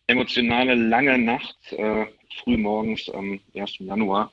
[0.07, 2.07] emotionale, lange Nacht, äh,
[2.43, 3.79] früh morgens am 1.
[3.79, 4.31] Januar.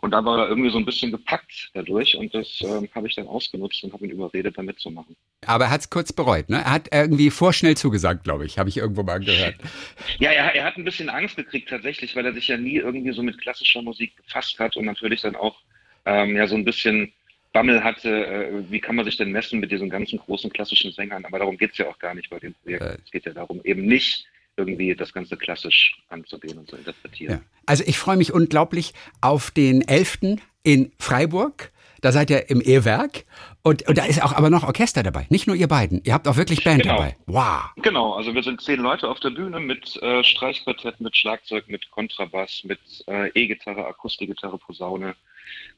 [0.00, 2.16] Und da war er irgendwie so ein bisschen gepackt dadurch.
[2.16, 5.14] Und das ähm, habe ich dann ausgenutzt und habe ihn überredet, da mitzumachen.
[5.46, 6.56] Aber er hat es kurz bereut, ne?
[6.56, 8.58] Er hat irgendwie vorschnell zugesagt, glaube ich.
[8.58, 9.54] Habe ich irgendwo mal gehört.
[10.18, 13.12] Ja, er, er hat ein bisschen Angst gekriegt tatsächlich, weil er sich ja nie irgendwie
[13.12, 15.56] so mit klassischer Musik befasst hat und natürlich dann auch
[16.04, 17.12] ähm, ja so ein bisschen
[17.52, 21.24] Bammel hatte, äh, wie kann man sich denn messen mit diesen ganzen großen klassischen Sängern.
[21.24, 22.82] Aber darum geht's ja auch gar nicht bei dem Projekt.
[22.82, 22.98] Äh.
[23.04, 24.26] Es geht ja darum, eben nicht
[24.62, 27.34] irgendwie das Ganze klassisch anzugehen und zu interpretieren.
[27.34, 27.40] Ja.
[27.66, 30.38] Also ich freue mich unglaublich auf den 11.
[30.62, 31.70] in Freiburg.
[32.00, 33.24] Da seid ihr im Ehewerk.
[33.62, 35.26] Und, und da ist auch aber noch Orchester dabei.
[35.30, 36.02] Nicht nur ihr beiden.
[36.04, 36.96] Ihr habt auch wirklich Band Genau.
[36.96, 37.16] dabei.
[37.26, 37.70] Wow.
[37.76, 41.88] Genau, also wir sind zehn Leute auf der Bühne mit äh, Streichquartett, mit Schlagzeug, mit
[41.92, 45.14] Kontrabass, mit äh, E-Gitarre, Akustikgitarre, Posaune,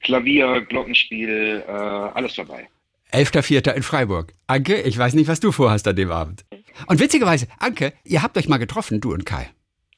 [0.01, 2.69] Klavier, Glockenspiel, äh, alles dabei.
[3.13, 3.73] 11.04.
[3.75, 4.33] in Freiburg.
[4.47, 6.45] Anke, ich weiß nicht, was du vorhast an dem Abend.
[6.87, 9.51] Und witzigerweise, Anke, ihr habt euch mal getroffen, du und Kai.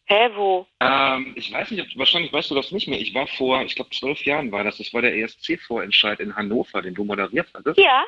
[0.07, 0.67] hä, wo?
[0.81, 3.01] Ähm, ich weiß nicht, ob, wahrscheinlich weißt du das nicht mehr.
[3.01, 4.79] Ich war vor, ich glaube, zwölf Jahren war das.
[4.79, 7.79] Das war der ESC-Vorentscheid in Hannover, den du moderiert hattest.
[7.79, 8.05] Ja,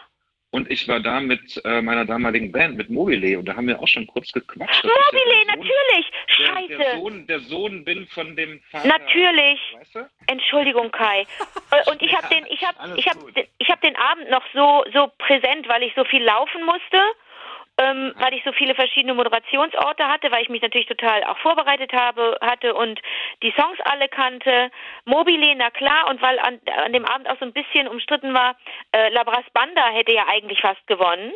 [0.50, 3.38] Und ich war da mit äh, meiner damaligen Band, mit Mobile.
[3.38, 4.85] Und da haben wir auch schon kurz gequatscht.
[4.85, 6.07] Mobile, der natürlich.
[6.38, 6.98] Der, der, Scheiße.
[7.00, 8.87] Sohn, der Sohn bin von dem Vater.
[8.88, 9.61] Natürlich.
[9.78, 10.09] Weißt du?
[10.28, 11.26] Entschuldigung, Kai.
[11.90, 13.35] Und ich habe den, ich habe, Alles ich habe, gut.
[13.59, 16.98] ich habe den Abend noch so so präsent, weil ich so viel laufen musste,
[17.78, 21.92] ähm, weil ich so viele verschiedene Moderationsorte hatte, weil ich mich natürlich total auch vorbereitet
[21.92, 23.00] habe hatte und
[23.42, 24.70] die Songs alle kannte.
[25.04, 28.56] Mobile, na klar, und weil an, an dem Abend auch so ein bisschen umstritten war,
[28.92, 31.32] äh, Labras Banda hätte ja eigentlich fast gewonnen.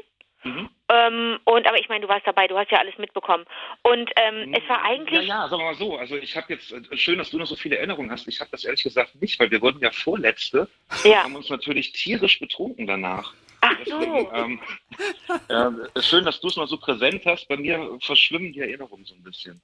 [0.89, 3.45] Ähm, und aber ich meine, du warst dabei, du hast ja alles mitbekommen.
[3.83, 5.27] Und ähm, es war eigentlich.
[5.27, 5.97] Ja, ja, sagen wir mal so.
[5.97, 8.27] Also ich habe jetzt, äh, schön, dass du noch so viele Erinnerungen hast.
[8.29, 10.69] Ich habe das ehrlich gesagt nicht, weil wir wurden ja Vorletzte.
[11.05, 11.23] Ja.
[11.25, 13.33] haben uns natürlich tierisch betrunken danach.
[13.65, 14.33] Ach Deswegen, so.
[14.33, 17.47] ähm, äh, schön, dass du es noch so präsent hast.
[17.47, 19.61] Bei mir verschwimmen die Erinnerungen so ein bisschen.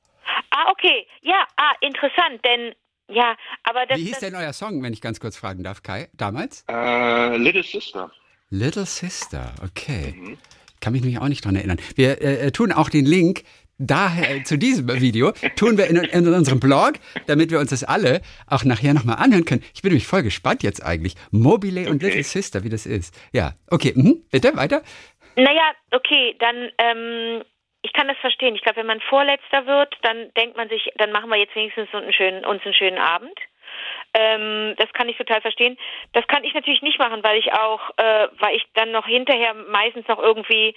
[0.51, 1.07] Ah, okay.
[1.23, 2.75] Ja, ah, interessant, denn
[3.09, 3.99] ja, aber das.
[3.99, 6.65] Wie hieß das, denn euer Song, wenn ich ganz kurz fragen darf, Kai, damals?
[6.71, 8.13] Äh, Little Sister.
[8.51, 10.15] Little Sister, okay.
[10.17, 10.39] Mhm.
[10.81, 11.79] Kann mich nämlich auch nicht dran erinnern.
[11.97, 13.43] Wir äh, tun auch den Link
[13.79, 16.95] daher äh, zu diesem Video, tun wir in, in unserem Blog,
[17.27, 19.65] damit wir uns das alle auch nachher nochmal anhören können.
[19.75, 21.15] Ich bin nämlich voll gespannt jetzt eigentlich.
[21.31, 22.07] Mobile und Okay.
[22.07, 23.15] Little Sister, wie das ist.
[23.33, 24.23] Ja, okay, mhm.
[24.31, 24.83] bitte weiter.
[25.37, 27.43] Naja, okay, dann, ähm,
[27.83, 28.55] ich kann das verstehen.
[28.55, 31.89] Ich glaube, wenn man Vorletzter wird, dann denkt man sich, dann machen wir jetzt wenigstens
[31.93, 33.39] einen schönen, uns einen schönen Abend.
[34.15, 35.77] Ähm, das kann ich total verstehen.
[36.13, 39.55] Das kann ich natürlich nicht machen, weil ich auch, äh, weil ich dann noch hinterher
[39.55, 40.75] meistens noch irgendwie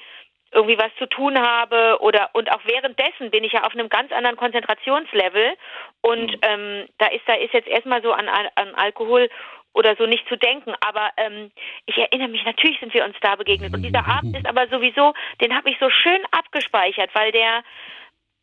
[0.51, 4.11] irgendwie was zu tun habe oder und auch währenddessen bin ich ja auf einem ganz
[4.11, 5.55] anderen Konzentrationslevel
[6.01, 9.29] und ähm, da ist da ist jetzt erstmal so an, an Alkohol
[9.73, 11.51] oder so nicht zu denken, aber ähm,
[11.85, 15.13] ich erinnere mich, natürlich sind wir uns da begegnet und dieser Abend ist aber sowieso,
[15.39, 17.63] den habe ich so schön abgespeichert, weil der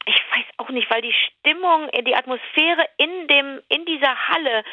[0.07, 4.65] ich weiß auch nicht, weil die Stimmung, die Atmosphäre in dem in dieser Halle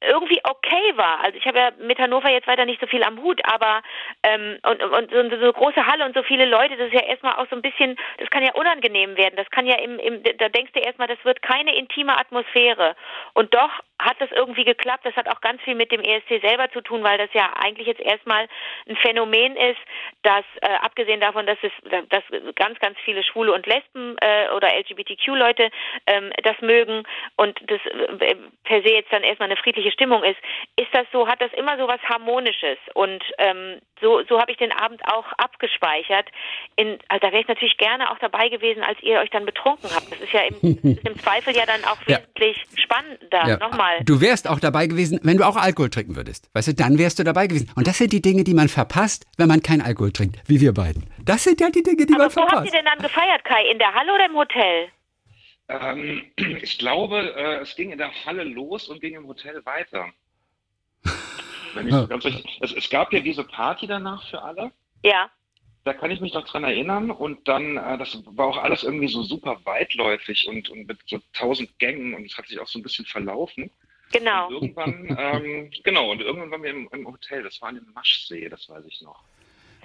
[0.00, 1.20] irgendwie okay war.
[1.24, 3.82] Also ich habe ja mit Hannover jetzt weiter nicht so viel am Hut, aber
[4.22, 7.34] ähm, und, und so, eine große Halle und so viele Leute, das ist ja erstmal
[7.34, 9.34] auch so ein bisschen, das kann ja unangenehm werden.
[9.36, 12.94] Das kann ja im, im da denkst du erstmal, das wird keine intime Atmosphäre.
[13.34, 15.04] Und doch hat das irgendwie geklappt.
[15.04, 17.88] Das hat auch ganz viel mit dem ESC selber zu tun, weil das ja eigentlich
[17.88, 18.46] jetzt erstmal
[18.88, 19.80] ein Phänomen ist,
[20.22, 21.72] dass äh, abgesehen davon, dass es
[22.08, 22.22] dass
[22.54, 25.70] ganz, ganz viele Schwule und Lesben äh, oder LGBTQ-Leute
[26.06, 27.02] ähm, das mögen
[27.36, 27.80] und das
[28.20, 30.38] äh, per se jetzt dann erstmal eine friedliche Stimmung ist,
[30.76, 32.78] ist das so, hat das immer so was Harmonisches.
[32.94, 36.26] Und ähm, so, so habe ich den Abend auch abgespeichert.
[36.76, 39.90] In, also da wäre ich natürlich gerne auch dabei gewesen, als ihr euch dann betrunken
[39.94, 40.10] habt.
[40.12, 42.18] Das ist ja im, ist im Zweifel ja dann auch Ja.
[42.38, 43.46] wesentlich spannender.
[43.48, 43.56] Ja.
[43.58, 44.00] Nochmal.
[44.04, 46.48] Du wärst auch dabei gewesen, wenn du auch Alkohol trinken würdest.
[46.54, 47.70] Weißt du, dann wärst du dabei gewesen.
[47.76, 50.72] Und das sind die Dinge, die man verpasst, wenn man kein Alkohol trinkt, wie wir
[50.72, 51.10] beiden.
[51.24, 52.74] Das sind ja die Dinge, die man Aber wo habt ihr verpasst.
[52.74, 53.62] denn dann gefeiert, Kai?
[53.70, 54.88] In der Halle oder im Hotel?
[55.68, 56.24] Ähm,
[56.62, 60.10] ich glaube, äh, es ging in der Halle los und ging im Hotel weiter.
[61.74, 64.72] Wenn ich so ganz richtig, es, es gab ja diese Party danach für alle.
[65.02, 65.30] Ja.
[65.84, 67.10] Da kann ich mich noch dran erinnern.
[67.10, 71.18] Und dann, äh, das war auch alles irgendwie so super weitläufig und, und mit so
[71.32, 73.70] tausend Gängen und es hat sich auch so ein bisschen verlaufen.
[74.12, 74.48] Genau.
[74.48, 77.42] Und irgendwann, ähm, genau, und irgendwann waren wir im, im Hotel.
[77.42, 79.22] Das war an dem Maschsee, das weiß ich noch.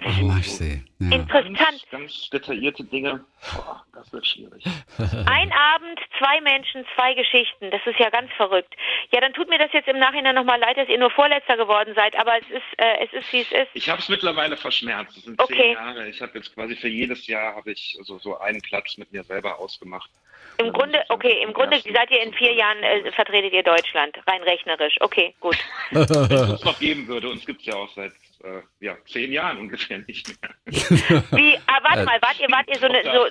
[0.02, 0.82] Oh, Maschsee.
[0.98, 1.16] Ja.
[1.16, 1.58] Interessant.
[1.58, 3.24] Ganz, ganz detaillierte Dinge.
[3.54, 4.64] Boah, das wird schwierig.
[5.26, 7.70] Ein Abend, zwei Menschen, zwei Geschichten.
[7.70, 8.74] Das ist ja ganz verrückt.
[9.12, 11.94] Ja, dann tut mir das jetzt im Nachhinein nochmal leid, dass ihr nur Vorletzter geworden
[11.94, 13.68] seid, aber es ist, äh, es ist, wie es ist.
[13.74, 15.16] Ich habe es mittlerweile verschmerzt.
[15.16, 15.54] Es sind Okay.
[15.54, 16.08] zehn Jahre.
[16.08, 19.22] Ich habe jetzt quasi für jedes Jahr habe ich so, so einen Platz mit mir
[19.24, 20.10] selber ausgemacht.
[20.58, 24.42] Im Grunde, okay, im Grunde seid ihr in vier Jahren, äh, vertretet ihr Deutschland, rein
[24.42, 24.96] rechnerisch.
[25.00, 25.56] Okay, gut.
[25.90, 28.12] Wenn es uns noch geben würde, uns gibt es ja auch seit
[28.44, 30.50] äh, ja, zehn Jahren ungefähr nicht mehr.
[31.32, 33.26] Wie, ah, warte mal, wart ihr, wart ihr so eine, so,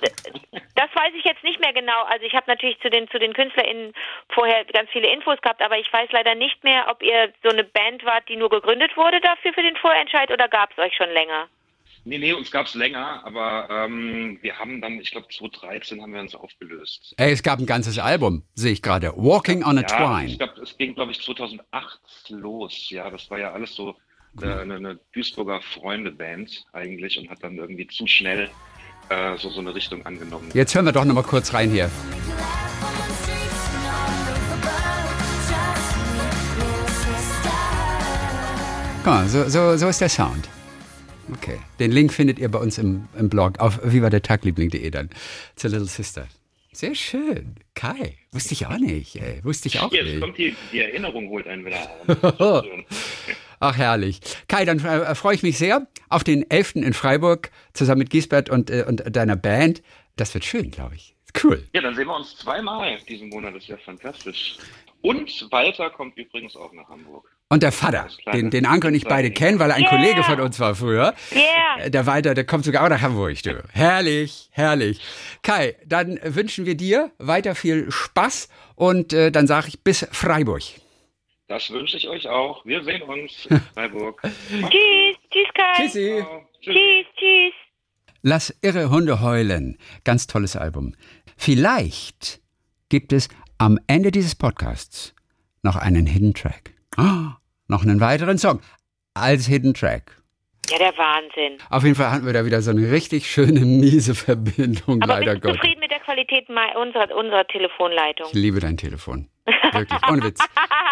[0.75, 2.03] das weiß ich jetzt nicht mehr genau.
[2.05, 3.93] Also ich habe natürlich zu den, zu den KünstlerInnen
[4.29, 7.63] vorher ganz viele Infos gehabt, aber ich weiß leider nicht mehr, ob ihr so eine
[7.63, 11.09] Band wart, die nur gegründet wurde dafür für den Vorentscheid oder gab es euch schon
[11.09, 11.47] länger?
[12.05, 16.13] Nee, nee, uns gab es länger, aber ähm, wir haben dann, ich glaube 2013 haben
[16.13, 17.13] wir uns aufgelöst.
[17.17, 19.13] Ey, es gab ein ganzes Album, sehe ich gerade.
[19.15, 20.31] Walking on a Ja, Twine.
[20.31, 22.89] ich glaube, es ging, glaube ich, 2008 los.
[22.89, 23.95] Ja, das war ja alles so
[24.41, 28.49] äh, eine, eine Duisburger Freunde-Band eigentlich und hat dann irgendwie zu schnell
[29.09, 30.49] äh, so, so eine Richtung angenommen.
[30.53, 31.89] Jetzt hören wir doch noch mal kurz rein hier.
[39.05, 40.49] Mal, so, so, so ist der Sound.
[41.31, 41.59] Okay.
[41.79, 45.09] Den Link findet ihr bei uns im, im Blog auf vivadertagliebling.de dann
[45.55, 46.27] zur Little Sister.
[46.71, 47.55] Sehr schön.
[47.75, 49.15] Kai, wusste ich auch nicht.
[49.17, 49.43] Ey.
[49.43, 50.21] Wusste ich auch Jetzt nicht.
[50.21, 51.77] kommt die, die Erinnerung, holt einen wieder.
[53.63, 54.19] Ach, herrlich.
[54.49, 56.75] Kai, dann äh, freue ich mich sehr auf den 11.
[56.75, 59.81] in Freiburg zusammen mit Giesbert und, äh, und deiner Band.
[60.17, 61.15] Das wird schön, glaube ich.
[61.41, 61.63] Cool.
[61.73, 63.55] Ja, dann sehen wir uns zweimal diesen Monat.
[63.55, 64.57] Das ist ja fantastisch.
[65.01, 67.25] Und Walter kommt übrigens auch nach Hamburg.
[67.49, 69.83] Und der Vater, Das kleine den, den Anke und ich beide kennen, weil er ein
[69.83, 69.91] Yeah.
[69.91, 71.13] Kollege von uns war früher.
[71.31, 71.85] Yeah.
[71.85, 73.63] Äh, Der Walter, der kommt sogar auch nach Hamburg, du.
[73.71, 74.99] Herrlich, herrlich.
[75.41, 80.63] Kai, dann wünschen wir dir weiter viel Spaß und äh, dann sage ich bis Freiburg.
[81.53, 82.65] Das wünsche ich euch auch.
[82.65, 84.19] Wir sehen uns in Freiburg.
[84.23, 85.73] Tschüss, tschüss Kai.
[85.83, 86.15] Tschüssi.
[86.21, 86.41] gut.
[86.61, 86.73] Tschüss.
[86.73, 87.53] Tschüss, tschüss.
[88.23, 89.77] Lass irre Hunde heulen.
[90.03, 90.95] Ganz tolles Album.
[91.37, 92.41] Vielleicht
[92.89, 95.13] gibt es am Ende dieses Podcasts
[95.61, 96.73] noch einen Hidden Track.
[96.97, 97.37] Ah,
[97.67, 98.59] noch einen weiteren Song
[99.13, 100.23] als Hidden Track.
[100.71, 101.59] Ja, der Wahnsinn.
[101.69, 105.33] Auf jeden Fall hatten wir da wieder so eine richtig schöne, miese Verbindung, Aber leider
[105.33, 105.57] bist du Gott.
[105.57, 108.25] zufrieden mit der Qualität unserer, unserer Telefonleitung?
[108.29, 109.29] Ich liebe dein Telefon.
[109.45, 109.99] Wirklich.
[110.09, 110.39] Ohne Witz.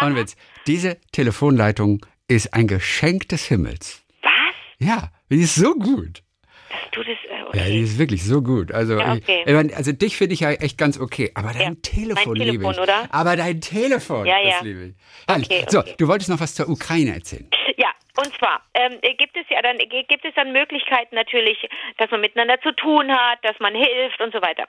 [0.02, 0.36] Ohne Witz.
[0.66, 4.04] Diese Telefonleitung ist ein Geschenk des Himmels.
[4.22, 4.30] Was?
[4.78, 6.22] Ja, die ist so gut.
[6.70, 7.72] Dass du das, äh, Ja, okay.
[7.72, 8.72] die ist wirklich so gut.
[8.72, 9.42] Also, Ja, ich, okay.
[9.46, 11.30] ich meine, also dich finde ich ja echt ganz okay.
[11.34, 12.80] Aber dein Ja, Telefon, mein liebe Telefon, ich.
[12.80, 13.08] oder?
[13.10, 14.60] Aber dein Telefon, Ja, das ja.
[14.62, 14.94] liebe ich.
[15.28, 15.94] Okay, So, okay.
[15.98, 17.48] du wolltest noch was zur Ukraine erzählen.
[17.76, 21.58] Ja, und zwar ähm, gibt es ja dann gibt es dann Möglichkeiten natürlich,
[21.98, 24.64] dass man miteinander zu tun hat, dass man hilft und so weiter.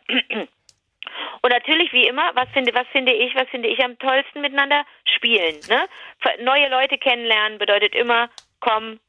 [1.44, 4.86] Und natürlich wie immer, was finde was finde ich, was finde ich am tollsten miteinander
[5.16, 5.88] spielen, ne?
[6.42, 8.30] Neue Leute kennenlernen bedeutet immer,
[8.62, 9.00] komm,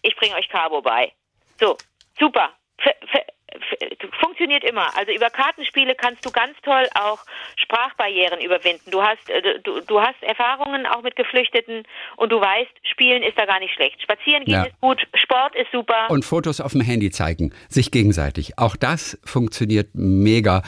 [0.00, 1.12] ich bringe euch Carbo bei.
[1.60, 1.76] So,
[2.18, 2.50] super.
[2.78, 4.96] F funktioniert immer.
[4.96, 7.20] Also über Kartenspiele kannst du ganz toll auch
[7.56, 8.90] Sprachbarrieren überwinden.
[8.90, 11.84] Du hast äh, du, du hast Erfahrungen auch mit Geflüchteten
[12.16, 14.02] und du weißt, Spielen ist da gar nicht schlecht.
[14.02, 14.64] Spazieren gehen Ja.
[14.64, 16.10] ist gut, Sport ist super.
[16.10, 18.58] Und Fotos auf dem Handy zeigen, sich gegenseitig.
[18.58, 20.62] Auch das funktioniert mega,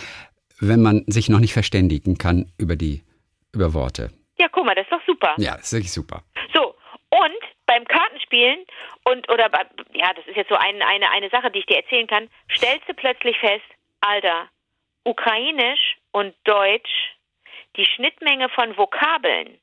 [0.60, 3.02] wenn man sich noch nicht verständigen kann über die
[3.52, 4.10] über Worte.
[4.38, 5.34] ja, guck mal, das ist doch super.
[5.38, 6.22] Ja, ist wirklich super.
[6.52, 6.74] So,
[7.10, 8.64] und beim Kartenspielen
[9.04, 9.50] und oder
[9.92, 12.88] ja, das ist jetzt so ein, eine eine Sache, die ich dir erzählen kann, stellst
[12.88, 13.64] du plötzlich fest,
[14.00, 14.48] Alter,
[15.04, 17.14] Ukrainisch und Deutsch,
[17.76, 19.58] die Schnittmenge von Vokabeln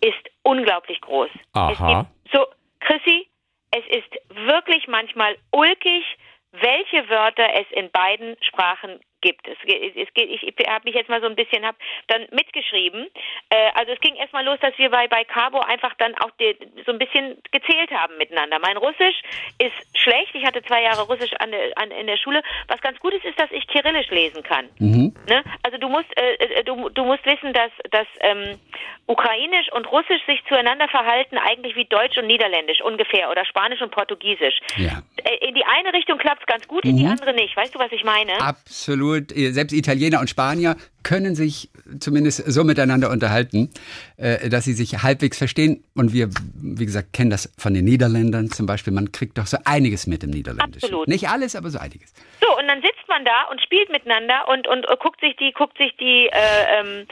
[0.00, 1.30] ist unglaublich groß.
[1.54, 2.06] Aha.
[2.32, 2.46] So,
[2.80, 3.28] Chrissy,
[3.70, 6.04] es ist wirklich manchmal ulkig,
[6.52, 9.46] welche Wörter es in beiden Sprachen gibt.
[9.48, 11.76] Es, es, geht- ich, ich habe mich jetzt mal so ein bisschen hab
[12.08, 13.06] dann mitgeschrieben.
[13.50, 16.56] Äh, also es ging erstmal los, dass wir bei bei Cabo einfach dann auch die,
[16.84, 18.58] so ein bisschen gezählt haben miteinander.
[18.58, 19.16] Mein Russisch
[19.58, 20.34] ist schlecht.
[20.34, 22.42] Ich hatte zwei Jahre Russisch an, an, in der Schule.
[22.68, 24.68] Was ganz gut ist, ist, dass ich Kyrillisch lesen kann.
[24.78, 25.14] Mhm.
[25.28, 25.42] Ne?
[25.62, 28.58] Also du musst äh, äh, du, du musst wissen, dass dass ähm,
[29.06, 33.90] Ukrainisch und Russisch sich zueinander verhalten eigentlich wie Deutsch und Niederländisch ungefähr oder Spanisch und
[33.92, 34.58] Portugiesisch.
[34.76, 35.02] Ja.
[35.24, 37.10] Äh, In die eine Richtung klappt es ganz gut, in die Mhm.
[37.12, 37.56] andere nicht.
[37.56, 38.32] Weißt du, was ich meine?
[38.40, 39.05] Absolut.
[39.14, 43.70] Selbst Italiener und Spanier können sich zumindest so miteinander unterhalten,
[44.16, 45.84] äh, dass sie sich halbwegs verstehen.
[45.94, 48.92] Und wir, wie gesagt, kennen das von den Niederländern zum Beispiel.
[48.92, 50.86] Man kriegt doch so einiges mit im Niederländischen.
[50.86, 51.08] Absolut.
[51.08, 52.12] Nicht alles, aber so einiges.
[52.40, 55.52] So, und dann sitzt man da und spielt miteinander und, und äh, guckt sich die,
[55.52, 57.06] guckt sich die, äh, ähm,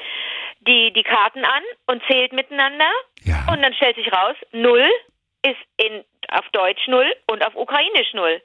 [0.66, 2.90] die, die Karten an und zählt miteinander.
[3.22, 3.46] Ja.
[3.52, 4.88] Und dann stellt sich raus, null
[5.44, 8.40] ist in, auf Deutsch null und auf Ukrainisch null.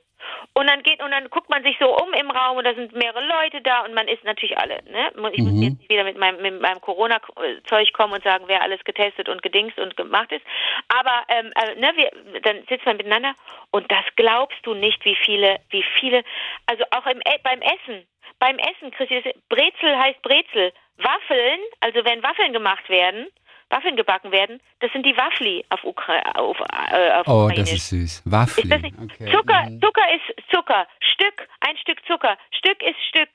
[0.53, 2.93] Und dann geht und dann guckt man sich so um im Raum und da sind
[2.93, 4.79] mehrere Leute da und man ist natürlich alle.
[4.89, 5.11] Ne?
[5.11, 8.83] Ich muss jetzt nicht wieder mit meinem, mit meinem Corona-Zeug kommen und sagen, wer alles
[8.83, 10.45] getestet und gedingst und gemacht ist.
[10.87, 13.33] Aber ähm, äh, ne, wir, dann sitzt man miteinander
[13.71, 16.23] und das glaubst du nicht, wie viele, wie viele,
[16.65, 18.05] also auch im, E- beim Essen.
[18.39, 20.71] Beim Essen, Christi, Brezel heißt Brezel.
[20.97, 23.27] Waffeln, also wenn Waffeln gemacht werden,
[23.69, 26.57] Waffeln gebacken werden, das sind die Waffli auf, Ukra auf,
[26.91, 27.57] äh, auf Oh, Ukrainisch.
[27.59, 28.23] das ist süß.
[28.25, 28.65] Waffel.
[28.65, 28.85] Ist?
[28.85, 29.31] Okay.
[29.31, 29.81] Zucker, Mhm.
[29.81, 30.87] Zucker ist Zucker.
[30.99, 32.37] Stück, ein Stück Zucker.
[32.51, 33.29] Stück ist Stück.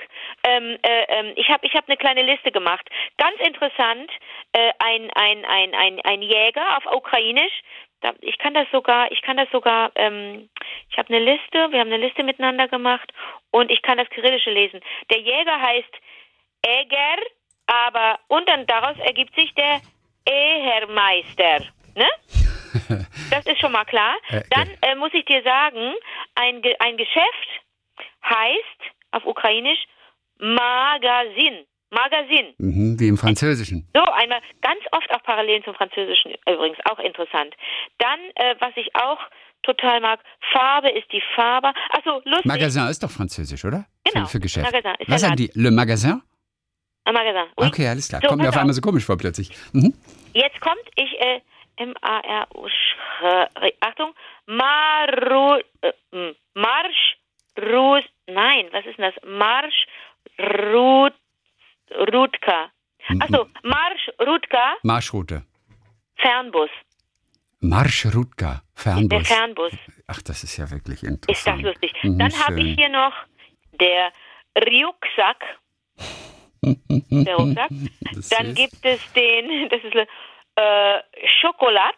[0.45, 2.89] Ähm, äh, ähm, ich habe ich hab eine kleine Liste gemacht.
[3.19, 4.11] Ganz interessant,
[4.53, 7.53] äh, ein, ein, ein, ein, ein Jäger auf Ukrainisch.
[8.21, 10.51] Ich kann das sogar, ich kann das sogar, ähm,
[10.91, 13.11] ich habe eine Liste, wir haben eine Liste miteinander gemacht
[13.51, 14.81] und ich kann das Kyrillische lesen.
[15.11, 15.95] Der Jäger heißt
[16.67, 17.17] Eger,
[17.67, 19.81] aber und dann daraus ergibt sich der
[20.27, 21.65] Ehermeister.
[21.95, 22.07] Ne?
[23.31, 24.17] Das ist schon mal klar.
[24.29, 25.95] Äh, Dann äh, muss ich dir sagen,
[26.35, 27.49] ein, Ge ein Geschäft
[28.29, 29.79] heißt auf Ukrainisch
[30.39, 31.65] Magazin.
[31.91, 32.55] Magazin.
[32.59, 33.89] Mhm, wie im Französischen.
[33.95, 37.55] So, einmal ganz oft auch Parallelen zum Französischen übrigens, auch interessant.
[37.99, 39.19] Dann, äh, was ich auch
[39.63, 40.21] total mag,
[40.53, 41.73] Farbe ist die Farbe.
[41.91, 42.45] Achso, lustig.
[42.47, 43.87] Magasin ist doch Französisch, oder?
[44.05, 44.67] Genau, Für, für Geschäft.
[44.67, 45.51] Magasin ist Was sagen die?
[45.55, 46.21] Le Magasin?
[47.05, 47.51] Ein Magasin.
[47.59, 47.67] Oui.
[47.67, 48.21] Okay, alles klar.
[48.23, 49.51] So, Kommt mir auf einmal so komisch vor plötzlich.
[49.73, 49.95] Mhm.
[50.33, 51.41] Jetzt kommt ich, äh,
[51.77, 52.69] M-A-R-U,
[53.81, 54.15] Achtung,
[54.47, 57.17] Maru, äh, m, Marsch,
[57.61, 59.15] Rus, nein, was ist denn das?
[59.25, 59.87] Marsch,
[60.39, 61.15] Rut,
[62.13, 62.71] Rutka.
[63.21, 65.45] Achso, Marsch, Rutka, Marschroute.
[66.17, 66.71] Fernbus.
[67.61, 68.63] Marschrutka.
[68.77, 69.27] Der Fernbus.
[69.29, 69.73] Fernbus.
[70.07, 71.63] Ach, das ist ja wirklich Ist das interessant.
[71.63, 71.93] lustig.
[72.03, 73.13] Mhm, Dann habe ich hier noch
[73.81, 74.13] der
[74.59, 75.43] Rucksack.
[77.11, 77.69] Der Rucksack.
[78.31, 81.01] Dann ist- gibt es den, das ist äh,
[81.41, 81.95] Schokolad.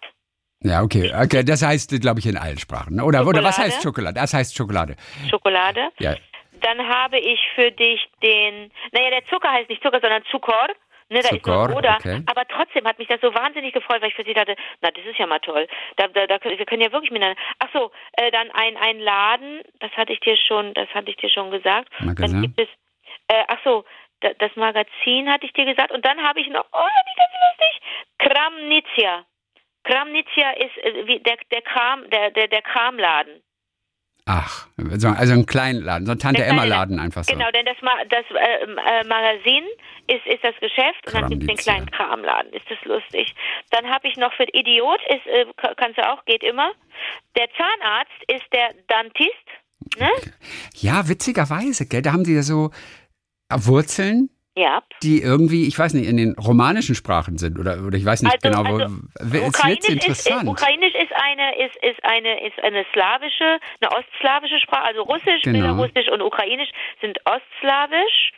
[0.61, 1.13] Ja, okay.
[1.15, 1.45] okay.
[1.45, 3.01] Das heißt, glaube ich, in allen Sprachen.
[3.01, 4.15] Oder, oder was heißt Schokolade?
[4.15, 4.97] Das heißt Schokolade.
[5.31, 5.91] Schokolade.
[5.99, 6.17] Ja.
[6.63, 10.69] Dann habe ich für dich den, naja, der Zucker heißt nicht Zucker, sondern Zucker.
[11.09, 11.97] Ne, da ist Zucker, Oder.
[12.01, 12.23] okay.
[12.27, 15.05] Aber trotzdem hat mich das so wahnsinnig gefreut, weil ich für sie dachte, na, das
[15.05, 15.69] ist ja mal toll.
[15.97, 17.41] Da, da, da, wir können ja wirklich miteinander.
[17.61, 21.17] Ach so, äh, dann ein, ein Laden, das hatte ich dir schon, das hatte ich
[21.17, 21.89] dir schon gesagt.
[22.01, 22.33] Magasin.
[22.33, 22.69] Dann gibt es,
[23.29, 23.85] äh, ach so,
[24.21, 25.93] das Magazin hatte ich dir gesagt.
[25.93, 27.83] Und dann habe ich noch, oh, wie ganz lustig,
[28.19, 29.25] Kramnitsia.
[29.85, 33.43] Kramnitsia ist äh, wie der, der Kram, der, der, der Kramladen.
[34.29, 37.33] Ach, so- also ein Kleinladen, so ein Tante-Emma-Laden einfach so.
[37.33, 39.63] Genau, denn das, Ma das äh, äh, Magazin
[40.09, 42.53] ist, ist das Geschäft und dann gibt es den kleinen Kramladen.
[42.53, 43.33] Ist das lustig.
[43.71, 46.73] Dann habe ich noch für Idiot, ist, äh, ka- kannst du auch, geht immer.
[47.39, 49.47] Der Zahnarzt ist der Dentist.
[49.97, 50.11] Ne?
[50.75, 52.03] Ja, witzigerweise, gell?
[52.03, 52.71] Da haben die ja so
[53.53, 54.83] Wurzeln, Ja.
[55.03, 58.33] die irgendwie, ich weiß nicht, in den romanischen Sprachen sind oder, oder ich weiß nicht
[58.45, 58.83] Also- genau, wo.
[58.83, 60.49] also es wird Ukrainisch ist, interessant.
[60.49, 65.59] Ukrainisch ist eine ist, ist eine ist eine slawische, eine ostslawische Sprache, also Russisch, Genau.
[65.77, 66.71] Belarusisch und Ukrainisch
[67.01, 68.33] sind ostslawisch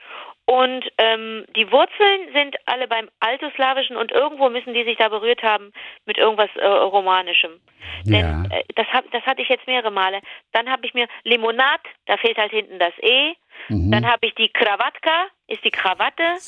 [0.50, 5.42] und ähm, die Wurzeln sind alle beim Altoslawischen und irgendwo müssen die sich da berührt
[5.42, 5.72] haben
[6.06, 7.60] mit irgendwas äh, Romanischem.
[8.04, 8.12] Ja.
[8.12, 10.22] Denn äh, das hab, das hatte ich jetzt mehrere Male.
[10.52, 13.34] Dann habe ich mir Limonat, da fehlt halt hinten das E.
[13.68, 13.90] Mhm.
[13.90, 16.38] Dann habe ich die Kravatka, ist die Krawatte.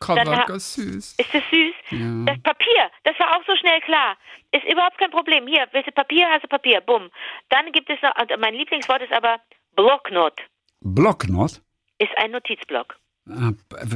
[0.00, 1.16] Krawatka süß.
[1.18, 1.74] Ist das süß?
[1.90, 2.32] Ja.
[2.32, 4.16] Das Papier, das war auch so schnell klar.
[4.52, 5.46] Ist überhaupt kein Problem.
[5.46, 6.80] Hier, willst du Papier, hast du Papier.
[6.80, 7.10] Bumm.
[7.50, 9.38] Dann gibt es noch, also mein Lieblingswort ist aber
[9.76, 10.40] Blocknot.
[10.80, 11.60] Blocknot?
[11.98, 12.99] Ist ein Notizblock.
[13.28, 13.52] Ah,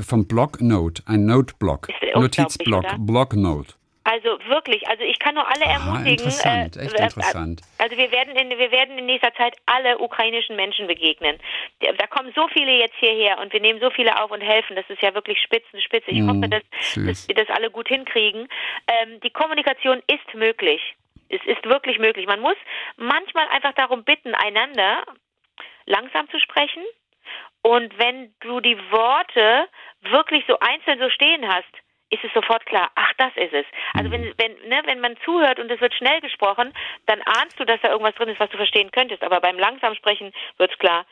[0.07, 1.89] vom Blocknote, ein Noteblock.
[2.15, 2.85] Notizblock?
[2.99, 3.75] Blocknote.
[4.07, 6.11] Also wirklich, also ich kann nur alle Ah, ermutigen.
[6.27, 7.63] interessant, echt äh, interessant.
[7.79, 11.39] Also wir werden in wir werden in nächster Zeit alle ukrainischen Menschen begegnen.
[11.81, 14.77] Da kommen so viele jetzt hierher und wir nehmen so viele auf und helfen.
[14.77, 16.11] Das ist ja wirklich spitzenspitze.
[16.11, 16.63] Ich Mm, hoffe, dass,
[17.07, 18.47] dass wir das alle gut hinkriegen.
[18.89, 20.83] Ähm, die Kommunikation ist möglich.
[21.31, 22.27] Es ist wirklich möglich.
[22.27, 22.57] Man muss
[22.99, 25.03] manchmal einfach darum bitten, einander
[25.87, 26.83] langsam zu sprechen.
[27.67, 29.69] Und wenn du die Worte
[30.03, 31.73] wirklich so einzeln so stehen hast,
[32.11, 33.65] ist es sofort klar, ach, das ist es.
[33.95, 36.75] Also wenn, wenn, ne, wenn man zuhört und es wird schnell gesprochen,
[37.07, 39.23] dann ahnst du, dass da irgendwas drin ist, was du verstehen könntest.
[39.23, 41.07] Aber beim langsam Sprechen wird's klar,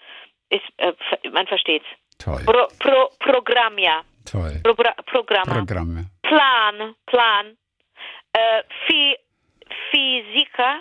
[0.51, 0.93] ist, äh,
[1.31, 1.87] man versteht's.
[2.19, 4.03] Toll, Pro, pro, Programm, ja.
[4.31, 4.61] toll.
[4.63, 5.45] Pro, Programm.
[5.45, 6.11] Programme.
[6.23, 7.57] Plan, Plan.
[8.35, 9.17] Äh, Phi,
[9.91, 10.81] Physiker.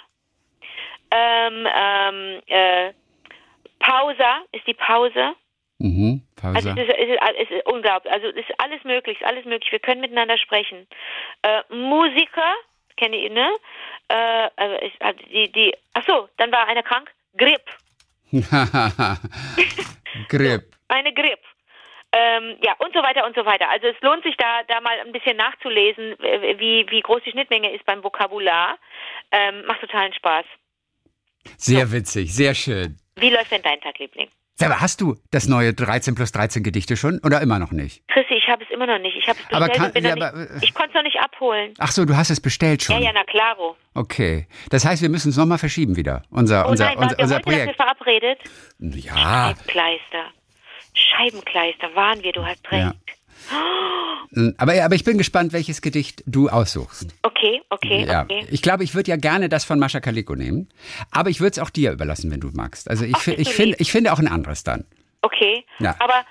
[1.10, 2.94] Ähm, ähm, äh,
[3.80, 5.36] Pausa ist die Pause.
[5.82, 8.14] Mhm, Also es ist, es, ist, es ist unglaublich.
[8.14, 9.72] Also es ist alles möglich, es ist alles möglich.
[9.72, 10.86] Wir können miteinander sprechen.
[11.42, 12.54] Äh, Musiker,
[12.98, 13.50] kenne ich, ne?
[14.08, 14.94] Äh, also ich,
[15.32, 17.10] die, die, ach so, dann war einer krank.
[17.36, 17.64] Grip,
[20.28, 20.64] Grip.
[20.90, 21.40] eine Grip.
[22.14, 23.70] Ähm, ja, und so weiter und so weiter.
[23.70, 27.32] Also es lohnt sich da, da mal ein bisschen nachzulesen, äh, wie, wie groß die
[27.32, 28.78] Schnittmenge ist beim Vokabular.
[29.32, 30.46] Ähm, macht totalen Spaß.
[31.58, 32.98] Sehr witzig, sehr schön.
[33.16, 34.30] Wie läuft denn dein Tag, Liebling?
[34.60, 38.04] Mal, hast du das neue 13 plus 13 Gedichte schon oder immer noch nicht?
[38.10, 39.16] Chrissy, ich habe es immer noch nicht.
[39.18, 40.94] Ich habe es bestellt kann- und bin ja, noch aber, nicht, äh, ich konnte es
[40.96, 41.74] noch nicht abholen.
[41.80, 43.04] Ach so, du hast es bestellt Ja, schon.
[43.04, 43.76] ja, na klaro.
[43.96, 44.48] Okay.
[44.70, 46.22] Das heißt, wir müssen es nochmal verschieben wieder.
[46.30, 47.76] Unser, Oh unser, nein, unser, wir unser heute dafür Projekt.
[47.78, 48.40] verabredet?
[48.80, 49.16] Ja.
[49.56, 50.26] Scheibenkleister.
[50.94, 52.84] Scheibenkleister, waren wir, du hast recht.
[52.84, 52.94] ja.
[54.58, 57.08] Aber, aber ich bin gespannt, welches Gedicht du aussuchst.
[57.22, 58.46] Okay, okay, Ja, okay.
[58.50, 60.70] ich glaube, ich würde ja gerne das von Mascha Kaliko nehmen,
[61.12, 62.90] aber ich würde es auch dir überlassen, wenn du magst.
[62.90, 63.82] Also ich, Ach, ich finde, lieb.
[63.82, 64.86] ich finde auch ein anderes dann.
[65.22, 65.66] Okay.
[65.80, 65.96] Ja.
[66.00, 66.24] Aber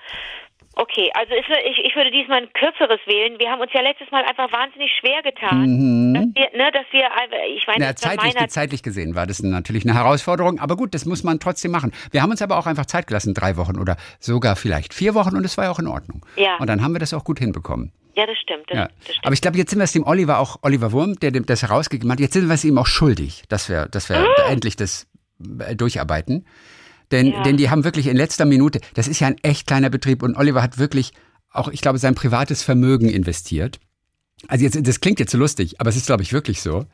[0.80, 3.38] okay, also es, ich, ich würde diesmal ein kürzeres wählen.
[3.38, 6.14] Wir haben uns ja letztes Mal einfach wahnsinnig schwer getan.
[6.14, 7.08] Dass wir, ne, dass wir,
[7.56, 7.88] ich meine, Mhm.
[7.88, 11.70] War zeitlich, zeitlich gesehen war das natürlich eine Herausforderung, aber gut, das muss man trotzdem
[11.70, 11.92] machen.
[12.10, 15.36] Wir haben uns aber auch einfach Zeit gelassen, drei Wochen oder sogar vielleicht vier Wochen
[15.36, 16.24] und es war ja auch in Ordnung.
[16.36, 16.56] Ja.
[16.58, 17.92] Und dann haben wir das auch gut hinbekommen.
[18.16, 18.84] ja, das stimmt, das, Ja.
[18.86, 19.24] das stimmt.
[19.24, 22.10] Aber ich glaube, jetzt sind wir es dem Oliver auch, Oliver Wurm, der das herausgegeben
[22.12, 25.06] hat, jetzt sind wir es ihm auch schuldig, dass wir, dass wir endlich das
[25.60, 26.46] äh, durcharbeiten.
[27.10, 27.28] Denn!
[27.28, 27.42] Ja.
[27.42, 30.36] denn die haben wirklich in letzter Minute, das ist ja ein echt kleiner Betrieb und
[30.36, 31.12] Oliver hat wirklich
[31.52, 33.80] auch, ich glaube, sein privates Vermögen investiert.
[34.48, 36.86] Also jetzt, das klingt jetzt so lustig, aber es ist, glaube ich, wirklich so.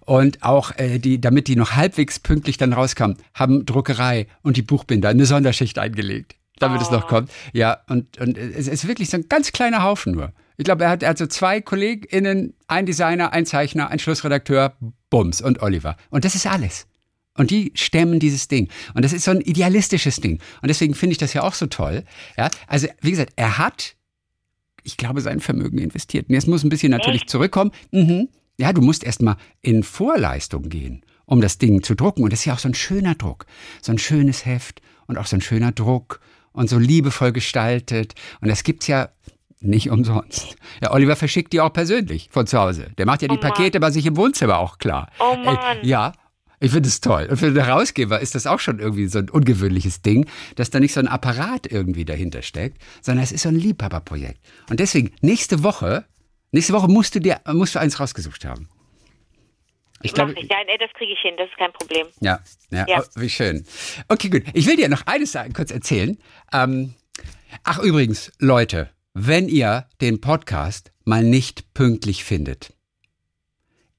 [0.00, 4.62] Und auch äh, die, damit die noch halbwegs pünktlich dann rauskam, haben Druckerei und die
[4.62, 7.30] Buchbinder eine Sonderschicht eingelegt, damit es noch kommt.
[7.52, 10.32] Ja, und, und es ist wirklich so ein ganz kleiner Haufen nur.
[10.56, 14.76] Ich glaube, er hat, er hat so zwei KollegInnen, ein Designer, ein Zeichner, ein Schlussredakteur,
[15.10, 15.96] Bums und Oliver.
[16.10, 16.86] Und das ist alles.
[17.36, 18.68] Und die stemmen dieses Ding.
[18.94, 20.40] Und das ist so ein idealistisches Ding.
[20.62, 22.04] Und deswegen finde ich das ja auch so toll.
[22.36, 23.96] Ja, also wie gesagt, er hat,
[24.84, 26.28] ich glaube, sein Vermögen investiert.
[26.28, 27.72] Und jetzt muss ein bisschen natürlich zurückkommen.
[27.90, 28.28] Mhm.
[28.56, 32.22] Ja, du musst erstmal in Vorleistung gehen, um das Ding zu drucken.
[32.22, 33.46] Und das ist ja auch so ein schöner Druck.
[33.82, 36.20] So ein schönes Heft und auch so ein schöner Druck
[36.52, 38.14] und so liebevoll gestaltet.
[38.40, 39.08] Und das gibt's ja
[39.60, 40.56] nicht umsonst.
[40.82, 42.92] Ja, Oliver verschickt die auch persönlich von zu Hause.
[42.98, 43.50] Der macht ja die Oh Mann.
[43.50, 45.10] Pakete bei sich im Wohnzimmer auch klar.
[45.18, 45.78] Oh Mann.
[45.82, 46.12] Äh, ja,
[46.60, 47.26] ich finde es toll.
[47.30, 50.26] Und für den Herausgeber ist das auch schon irgendwie so ein ungewöhnliches Ding,
[50.56, 54.40] dass da nicht so ein Apparat irgendwie dahinter steckt, sondern es ist so ein Liebhaberprojekt.
[54.70, 56.04] Und deswegen, nächste Woche,
[56.52, 58.68] nächste Woche musst du dir, musst du eins rausgesucht haben.
[60.02, 60.32] Ich glaube.
[60.32, 62.06] Ja, nee, das kriege ich hin, das ist kein Problem.
[62.20, 62.38] ja,
[62.70, 63.00] ja, Ja.
[63.02, 63.64] Oh, wie schön.
[64.08, 64.42] Okay, gut.
[64.52, 66.18] Ich will dir noch eines sagen, kurz erzählen.
[66.52, 66.94] Ähm,
[67.62, 72.72] ach, übrigens, Leute, wenn ihr den Podcast mal nicht pünktlich findet,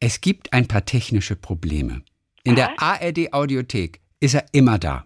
[0.02, 2.04] Es gibt ein paar technische Probleme.
[2.46, 5.06] In der ARD Audiothek ist er immer da.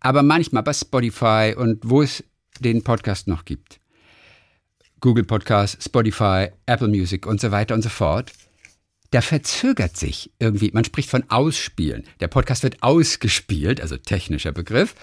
[0.00, 2.22] Aber manchmal bei Spotify und wo es
[2.60, 3.80] den Podcast noch gibt.
[5.00, 8.32] Google Podcast, Spotify, Apple Music und so weiter und so fort.
[9.12, 12.04] Da verzögert sich irgendwie, man spricht von Ausspielen.
[12.20, 14.94] Der Podcast wird ausgespielt, also technischer Begriff,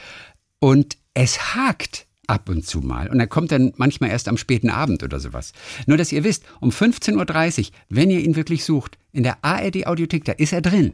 [0.59, 3.09] und es hakt ab und zu mal.
[3.09, 5.51] Und er kommt dann manchmal erst am späten Abend oder sowas.
[5.87, 10.25] Nur, dass ihr wisst, um 15.30 Uhr, wenn ihr ihn wirklich sucht, in der ARD-Audiothek,
[10.25, 10.93] da ist er drin.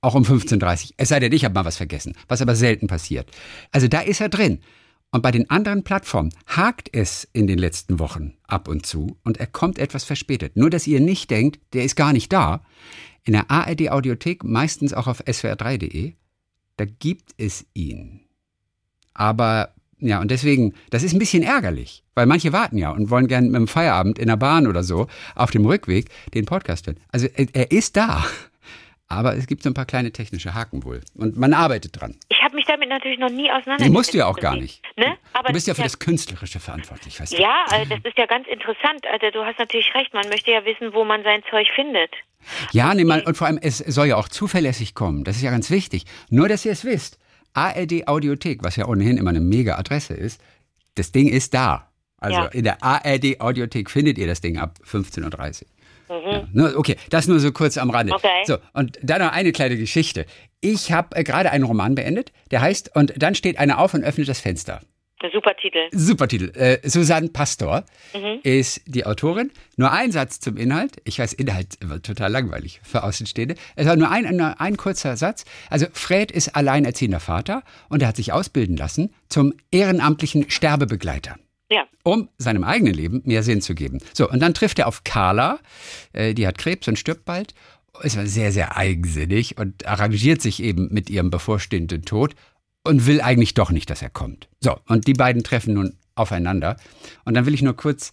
[0.00, 0.90] Auch um 15.30 Uhr.
[0.96, 3.30] Es sei denn, ich habe mal was vergessen, was aber selten passiert.
[3.70, 4.60] Also da ist er drin.
[5.12, 9.38] Und bei den anderen Plattformen hakt es in den letzten Wochen ab und zu und
[9.38, 10.56] er kommt etwas verspätet.
[10.56, 12.62] Nur, dass ihr nicht denkt, der ist gar nicht da.
[13.24, 16.14] In der ARD Audiothek, meistens auch auf swr3.de,
[16.76, 18.20] da gibt es ihn.
[19.12, 23.26] Aber ja, und deswegen, das ist ein bisschen ärgerlich, weil manche warten ja und wollen
[23.26, 26.98] gerne mit dem Feierabend in der Bahn oder so auf dem Rückweg den Podcast hören.
[27.08, 28.24] Also er, er ist da.
[29.10, 31.00] Aber es gibt so ein paar kleine technische Haken wohl.
[31.14, 32.14] Und man arbeitet dran.
[32.28, 33.84] Ich habe mich damit natürlich noch nie auseinandergesetzt.
[33.86, 34.82] Die musst du ja auch gar nicht.
[34.96, 35.16] Ne?
[35.32, 37.42] Aber Du bist ja für das Künstlerische verantwortlich, weißt du?
[37.42, 39.04] Ja, äh, das ist ja ganz interessant.
[39.12, 40.14] Also du hast natürlich recht.
[40.14, 42.10] Man möchte ja wissen, wo man sein Zeug findet.
[42.70, 45.24] Ja, nee, mal, und vor allem, es soll ja auch zuverlässig kommen.
[45.24, 46.04] Das ist ja ganz wichtig.
[46.30, 47.18] Nur, dass ihr es wisst.
[47.52, 50.40] ARD Audiothek, was ja ohnehin immer eine mega Adresse ist,
[50.94, 51.90] das Ding ist da.
[52.18, 52.46] Also Ja.
[52.46, 55.68] in der ARD Audiothek findet ihr das Ding ab 15.30 Uhr.
[56.10, 58.12] Ja, nur, okay, das nur so kurz am Rande.
[58.12, 58.16] Mhm.
[58.16, 58.42] Okay.
[58.44, 60.26] So, und dann noch eine kleine Geschichte.
[60.60, 64.02] Ich habe äh, gerade einen Roman beendet, der heißt Und dann steht einer auf und
[64.04, 64.80] öffnet das Fenster.
[65.32, 65.80] Super Titel.
[65.92, 66.50] Super Titel.
[66.58, 67.84] Äh, Susanne Pastor
[68.14, 68.40] Mhm.
[68.42, 69.50] ist die Autorin.
[69.76, 70.96] Nur ein Satz zum Inhalt.
[71.04, 73.54] Ich weiß, Inhalt wird total langweilig für Außenstehende.
[73.76, 75.44] Es war nur ein, nur ein kurzer Satz.
[75.68, 81.36] Also Fred ist alleinerziehender Vater und er hat sich ausbilden lassen zum ehrenamtlichen Sterbebegleiter
[81.72, 81.86] Ja.
[82.02, 84.00] um seinem eigenen Leben mehr Sinn zu geben.
[84.12, 85.60] So, und dann trifft er auf Carla,
[86.12, 87.54] äh, die hat Krebs und stirbt bald.
[88.02, 92.34] Ist sehr, sehr eigensinnig und arrangiert sich eben mit ihrem bevorstehenden Tod
[92.84, 94.48] und will eigentlich doch nicht, dass er kommt.
[94.60, 96.76] So, und die beiden treffen nun aufeinander.
[97.24, 98.12] Und dann will ich nur kurz,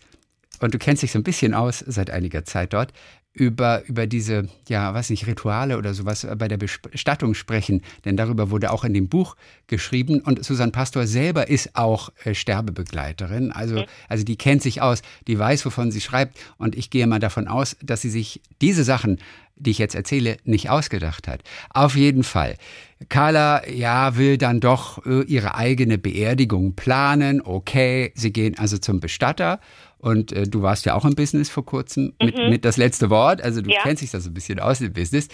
[0.60, 2.92] und du kennst dich so ein bisschen aus seit einiger Zeit dort,
[3.38, 7.84] über, über diese, ja, weiß nicht, Rituale oder sowas bei der Bestattung sprechen.
[8.04, 9.36] Denn darüber wurde auch in dem Buch
[9.68, 10.22] geschrieben.
[10.22, 13.52] Und Susanne Pastor selber ist auch äh, Sterbebegleiterin.
[13.52, 16.38] Also, also die kennt sich aus, die weiß, wovon sie schreibt.
[16.58, 19.20] Und ich gehe mal davon aus, dass sie sich diese Sachen,
[19.56, 21.42] die ich jetzt erzähle, nicht ausgedacht hat.
[21.70, 22.56] Auf jeden Fall.
[23.10, 27.42] Carla, ja, will dann doch äh, ihre eigene Beerdigung planen.
[27.42, 29.60] Okay, sie gehen also zum Bestatter.
[30.00, 33.42] Und äh, du warst ja auch im Business vor kurzem mit, mit das letzte Wort.
[33.42, 33.82] Also du Ja.
[33.82, 35.28] kennst dich da so ein bisschen aus im Business.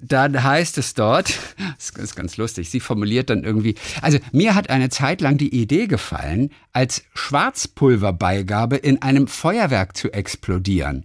[0.00, 1.38] Dann heißt es dort,
[1.76, 5.54] das ist ganz lustig, sie formuliert dann irgendwie, also mir hat eine Zeit lang die
[5.54, 11.04] Idee gefallen, als Schwarzpulverbeigabe in einem Feuerwerk zu explodieren.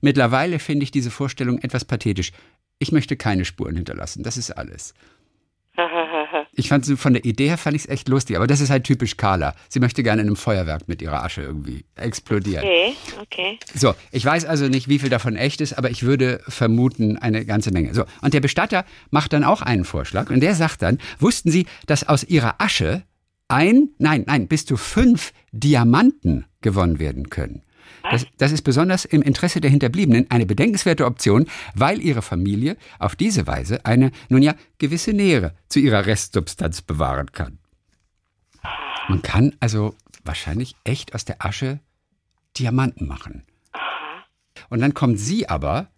[0.00, 2.32] Mittlerweile finde ich diese Vorstellung etwas pathetisch.
[2.78, 4.94] Ich möchte keine Spuren hinterlassen, das ist alles.
[6.52, 8.70] Ich fand sie von der Idee her fand ich es echt lustig, aber das ist
[8.70, 9.54] halt typisch Carla.
[9.68, 12.64] Sie möchte gerne in einem Feuerwerk mit ihrer Asche irgendwie explodieren.
[12.64, 13.58] okay, okay.
[13.74, 17.44] So, ich weiß also nicht, wie viel davon echt ist, aber ich würde vermuten, eine
[17.44, 17.94] ganze Menge.
[17.94, 21.66] So, und der Bestatter macht dann auch einen Vorschlag und der sagt dann, wussten Sie,
[21.86, 23.02] dass aus Ihrer Asche
[23.48, 27.62] ein, nein, nein, bis zu fünf Diamanten gewonnen werden können?
[28.10, 33.16] Das, das ist besonders im Interesse der Hinterbliebenen eine bedenkenswerte Option, weil ihre Familie auf
[33.16, 37.58] diese Weise eine, nun ja, gewisse Nähe zu ihrer Restsubstanz bewahren kann.
[39.08, 41.80] Man kann also wahrscheinlich echt aus der Asche
[42.56, 43.44] Diamanten machen.
[44.68, 45.88] Und dann kommt sie aber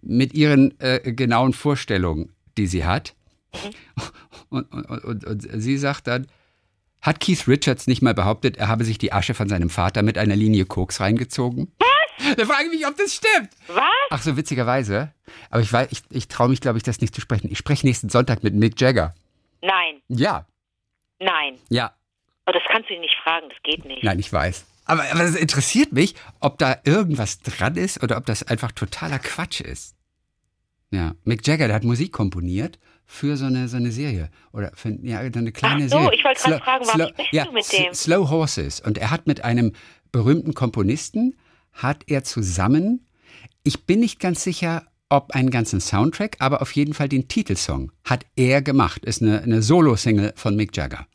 [0.00, 3.14] mit ihren äh, genauen Vorstellungen, die sie hat.
[4.48, 6.26] Und, und, und, und sie sagt dann,
[7.02, 10.16] hat Keith Richards nicht mal behauptet, er habe sich die Asche von seinem Vater mit
[10.18, 11.72] einer Linie Koks reingezogen?
[11.78, 12.36] Was?
[12.36, 13.50] Da frage ich mich, ob das stimmt.
[13.66, 13.82] Was?
[14.10, 15.12] Ach so, witzigerweise.
[15.50, 17.50] Aber ich, weiß- ich, ich traue mich, glaube ich, das nicht zu sprechen.
[17.50, 19.14] Ich spreche nächsten Sonntag mit Mick Jagger.
[19.60, 20.46] Nein, Ja,
[21.18, 21.58] nein.
[21.68, 21.92] ja,
[22.46, 24.02] Oh, das kannst du ihn nicht fragen, das geht nicht.
[24.02, 24.64] Nein, ich weiß.
[24.84, 29.20] Aber, aber es interessiert mich, ob da irgendwas dran ist oder ob das einfach totaler
[29.20, 29.94] Quatsch ist.
[30.90, 32.80] Ja, Mick Jagger, der hat Musik komponiert
[33.12, 34.30] für so eine, so eine Serie.
[34.52, 36.14] Oder für ja, eine kleine Ach so, Serie.
[36.18, 37.94] ich wollte gerade fragen, warum Slow- sprichst ja, du mit dem?
[37.94, 38.80] Slow Horses.
[38.80, 39.72] Und er hat mit einem
[40.12, 41.36] berühmten Komponisten,
[41.74, 43.06] hat er zusammen,
[43.64, 47.92] ich bin nicht ganz sicher, ob einen ganzen Soundtrack, aber auf jeden Fall den Titelsong
[48.08, 49.04] hat er gemacht.
[49.04, 51.06] Ist eine, eine Solo-Single von Mick Jagger.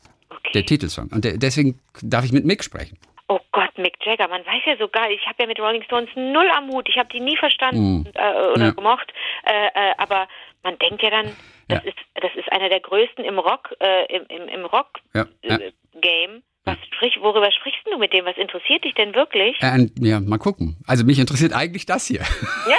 [0.54, 0.62] Der Okay.
[0.62, 1.08] Titelsong.
[1.12, 2.96] Und der, deswegen darf ich mit Mick sprechen.
[3.28, 6.48] Oh Gott, Mick Jagger, man weiß ja sogar, ich habe ja mit Rolling Stones null
[6.56, 8.70] am Hut, ich habe die nie verstanden äh, oder Ja.
[8.70, 9.12] gemocht,
[9.44, 10.26] äh, äh, aber
[10.62, 11.26] man denkt ja dann,
[11.68, 11.88] das, Ja.
[11.90, 15.56] ist, das ist einer der größten im Rock, äh, im, im, im Rock Ja, ja.
[15.56, 16.42] äh, Game.
[16.64, 18.26] Was sprich, worüber sprichst du mit dem?
[18.26, 19.56] Was interessiert dich denn wirklich?
[19.62, 20.76] Äh, ja, mal gucken.
[20.86, 22.20] Also mich interessiert eigentlich das hier.
[22.68, 22.76] Ja.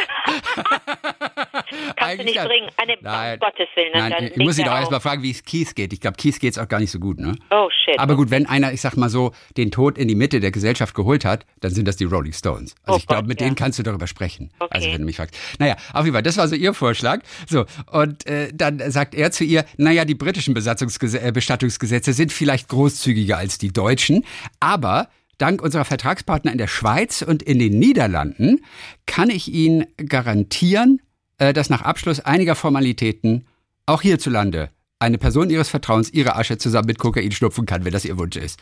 [1.69, 2.45] Kannst du Eigentlich nicht ja.
[2.45, 2.69] bringen.
[2.77, 3.33] Eine, Nein.
[3.33, 3.91] um Gottes Willen.
[3.93, 5.93] Nein, dann ich muss Sie er doch erstmal fragen, wie es Kies geht.
[5.93, 7.35] Ich glaube, Kies geht es auch gar nicht so gut, ne?
[7.51, 7.99] Oh, shit.
[7.99, 10.95] Aber gut, wenn einer, ich sag mal so, den Tod in die Mitte der Gesellschaft
[10.95, 12.75] geholt hat, dann sind das die Rolling Stones.
[12.83, 13.47] Also Oh ich glaube, mit ja.
[13.47, 14.51] denen kannst du darüber sprechen.
[14.59, 14.69] Okay.
[14.71, 15.35] Also wenn du mich fragst.
[15.59, 17.21] Naja, auf jeden Fall, das war so ihr Vorschlag.
[17.47, 22.31] So, und äh, dann sagt er zu ihr, naja, die britischen Besatzungsgese äh, Bestattungsgesetze sind
[22.31, 24.25] vielleicht großzügiger als die deutschen,
[24.59, 28.63] aber dank unserer Vertragspartner in der Schweiz und in den Niederlanden
[29.05, 31.01] kann ich Ihnen garantieren,
[31.39, 33.45] dass nach Abschluss einiger Formalitäten
[33.85, 34.69] auch hierzulande
[34.99, 38.35] eine Person ihres Vertrauens ihre Asche zusammen mit Kokain schnupfen kann, wenn das ihr Wunsch
[38.35, 38.59] ist.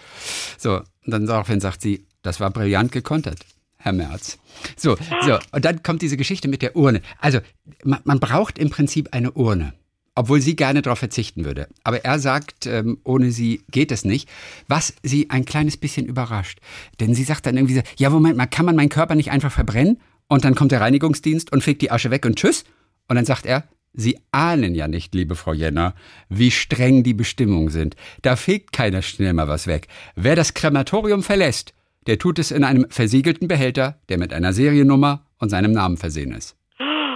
[0.57, 3.39] So, und dann daraufhin sagt sie, das war brillant gekontert,
[3.77, 4.37] Herr Merz.
[4.75, 7.01] So, so, und dann kommt diese Geschichte mit der Urne.
[7.19, 7.39] Also,
[7.83, 9.73] man, man braucht im Prinzip eine Urne.
[10.13, 11.67] Obwohl sie gerne darauf verzichten würde.
[11.83, 14.27] Aber er sagt, ähm, ohne sie geht es nicht,
[14.67, 16.59] was sie ein kleines bisschen überrascht.
[16.99, 19.51] Denn sie sagt dann irgendwie so, ja, Moment mal, kann man meinen Körper nicht einfach
[19.51, 20.01] verbrennen?
[20.27, 22.65] Und dann kommt der Reinigungsdienst und fegt die Asche weg und tschüss.
[23.07, 23.63] Und dann sagt er,
[23.93, 25.95] Sie ahnen ja nicht, liebe Frau Jenner,
[26.29, 27.95] wie streng die Bestimmungen sind.
[28.21, 29.87] Da fegt keiner schnell mal was weg.
[30.15, 31.73] Wer das Krematorium verlässt,
[32.05, 36.31] der tut es in einem versiegelten Behälter, der mit einer Seriennummer und seinem Namen versehen
[36.31, 36.55] ist.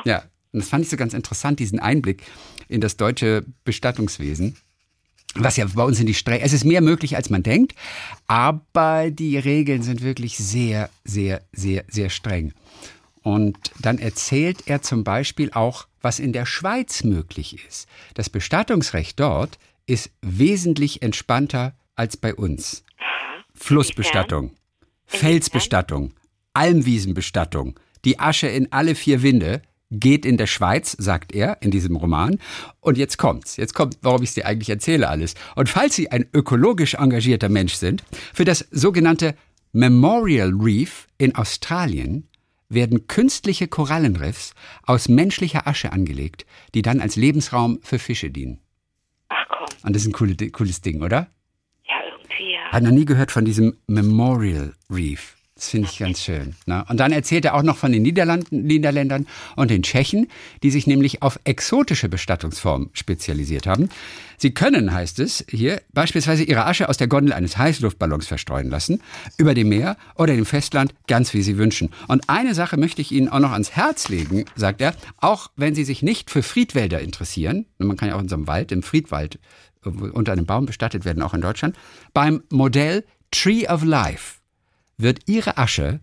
[0.05, 2.23] Ja, und das fand ich so ganz interessant, diesen Einblick
[2.67, 4.57] in das deutsche Bestattungswesen.
[5.35, 6.41] Was ja bei uns in die streng.
[6.41, 7.73] Es ist mehr möglich, als man denkt,
[8.27, 12.53] aber die Regeln sind wirklich sehr, sehr, sehr, sehr streng.
[13.23, 17.87] Und dann erzählt er zum Beispiel auch, was in der Schweiz möglich ist.
[18.15, 22.83] Das Bestattungsrecht dort ist wesentlich entspannter als bei uns.
[23.53, 24.51] Flussbestattung,
[25.05, 26.13] Felsbestattung,
[26.53, 29.61] Almwiesenbestattung, die Asche in alle vier Winde
[29.91, 32.39] geht in der Schweiz, sagt er in diesem Roman.
[32.79, 33.57] Und jetzt kommt's.
[33.57, 35.35] Jetzt kommt, warum ich es dir eigentlich erzähle alles.
[35.55, 38.03] Und falls Sie ein ökologisch engagierter Mensch sind,
[38.33, 39.35] für das sogenannte
[39.73, 42.27] Memorial Reef in Australien
[42.73, 44.53] werden künstliche Korallenriffs
[44.83, 48.59] aus menschlicher Asche angelegt, die dann als Lebensraum für Fische dienen.
[49.29, 51.27] Ach komm, Und das ist ein coole, cooles Ding, oder?
[51.85, 52.71] ja, irgendwie, ja.
[52.71, 55.35] Hat noch nie gehört von diesem Memorial Reef.
[55.61, 56.55] Das finde ich ganz schön.
[56.65, 56.83] Ne?
[56.89, 60.27] Und dann erzählt er auch noch von den Niederlanden, Niederländern und den Tschechen,
[60.63, 63.89] die sich nämlich auf exotische Bestattungsformen spezialisiert haben.
[64.37, 69.03] Sie können, heißt es hier, beispielsweise ihre Asche aus der Gondel eines Heißluftballons verstreuen lassen,
[69.37, 71.91] über dem Meer oder dem Festland, ganz wie sie wünschen.
[72.07, 75.75] Und eine Sache möchte ich Ihnen auch noch ans Herz legen, sagt er, auch wenn
[75.75, 78.81] Sie sich nicht für Friedwälder interessieren, man kann ja auch in so einem Wald, im
[78.81, 79.37] Friedwald,
[79.83, 81.75] unter einem Baum bestattet werden, auch in Deutschland,
[82.15, 84.40] beim Modell Tree of Life
[85.01, 85.99] wird ihre Asche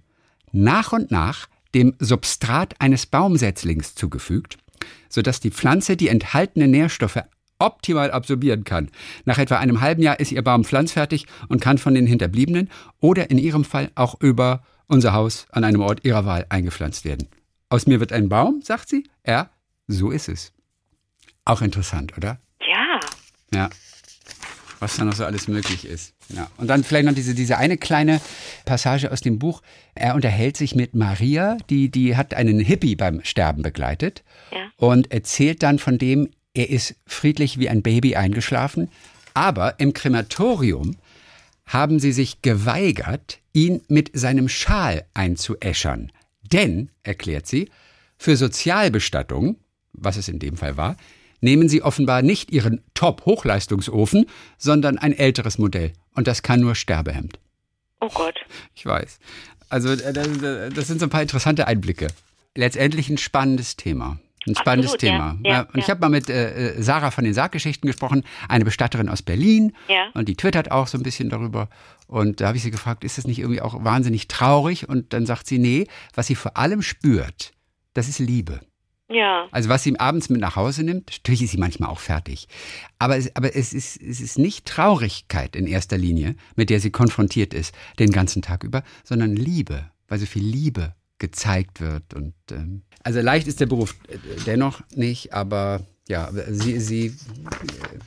[0.53, 4.59] nach und nach dem Substrat eines Baumsetzlings zugefügt,
[5.09, 7.23] sodass die Pflanze die enthaltenen Nährstoffe
[7.59, 8.91] optimal absorbieren kann.
[9.25, 12.71] Nach etwa einem halben Jahr ist ihr Baum pflanzfertig und kann von den Hinterbliebenen
[13.01, 17.29] oder in ihrem Fall auch über unser Haus an einem Ort ihrer Wahl eingepflanzt werden.
[17.69, 19.05] Aus mir wird ein Baum, sagt sie.
[19.27, 19.51] Ja,
[19.87, 20.53] so ist es.
[21.45, 22.39] Auch interessant, oder?
[22.61, 23.01] Ja.
[23.53, 23.71] Ja.
[24.81, 26.15] Was da noch so alles möglich ist.
[26.29, 26.49] Ja.
[26.57, 28.21] Und dann vielleicht noch diese, diese eine kleine
[28.65, 29.63] Passage aus dem Buch.
[29.95, 34.23] Er unterhält sich mit Maria, die, die hat einen Hippie beim Sterben begleitet
[34.53, 34.59] Ja.
[34.77, 38.89] und erzählt dann von dem, er ist friedlich wie ein Baby eingeschlafen,
[39.35, 40.97] aber im Krematorium
[41.67, 46.11] haben sie sich geweigert, ihn mit seinem Schal einzuäschern.
[46.53, 47.69] Denn, erklärt sie,
[48.17, 49.57] für Sozialbestattung,
[49.93, 50.97] was es in dem Fall war,
[51.41, 54.27] nehmen sie offenbar nicht ihren Top-Hochleistungsofen,
[54.57, 55.93] sondern ein älteres Modell.
[56.15, 57.39] Und das kann nur Sterbehemd.
[58.01, 58.37] Oh Gott.
[58.75, 59.19] Ich weiß.
[59.69, 60.29] Also, äh, das,
[60.75, 62.09] das sind so ein paar interessante Einblicke.
[62.55, 64.19] Letztendlich ein spannendes Thema.
[64.47, 65.33] Ein spannendes Absolut, ja.
[65.33, 65.39] Thema.
[65.45, 65.91] Ja, und ich ja.
[65.91, 69.73] habe mal mit äh, äh, Sarah von den Sarggeschichten gesprochen, eine Bestatterin aus Berlin.
[69.89, 70.09] Ja.
[70.15, 71.69] Und die twittert auch so ein bisschen darüber.
[72.07, 74.89] Und da habe ich sie gefragt, ist das nicht irgendwie auch wahnsinnig traurig?
[74.89, 77.53] Und dann sagt sie, nee, was sie vor allem spürt,
[77.95, 78.61] das ist Liebe.
[79.11, 79.49] Ja.
[79.53, 82.47] Also was sie abends mit nach Hause nimmt, natürlich ist sie manchmal auch fertig.
[82.99, 86.91] Aber es, aber es, ist, es ist nicht Traurigkeit in erster Linie, mit der sie
[86.91, 92.13] konfrontiert ist den ganzen Tag über, sondern Liebe, weil so viel Liebe gezeigt wird.
[92.15, 97.15] Und ähm, also leicht ist der Beruf äh, dennoch nicht, aber ja, sie, sie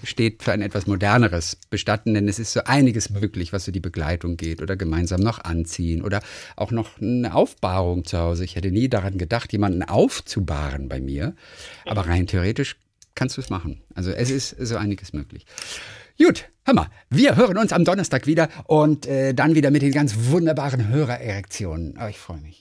[0.03, 3.79] steht für ein etwas moderneres Bestatten, denn es ist so einiges möglich, was so die
[3.79, 6.21] Begleitung geht oder gemeinsam noch anziehen oder
[6.55, 8.43] auch noch eine Aufbahrung zu Hause.
[8.43, 11.35] Ich hätte nie daran gedacht, jemanden aufzubahren bei mir,
[11.85, 12.75] aber rein theoretisch
[13.13, 13.81] kannst du es machen.
[13.93, 15.45] Also es ist so einiges möglich.
[16.17, 19.91] Gut, hör mal, wir hören uns am Donnerstag wieder und äh, dann wieder mit den
[19.91, 21.97] ganz wunderbaren Hörererektionen.
[21.97, 22.60] Aber ich freue mich.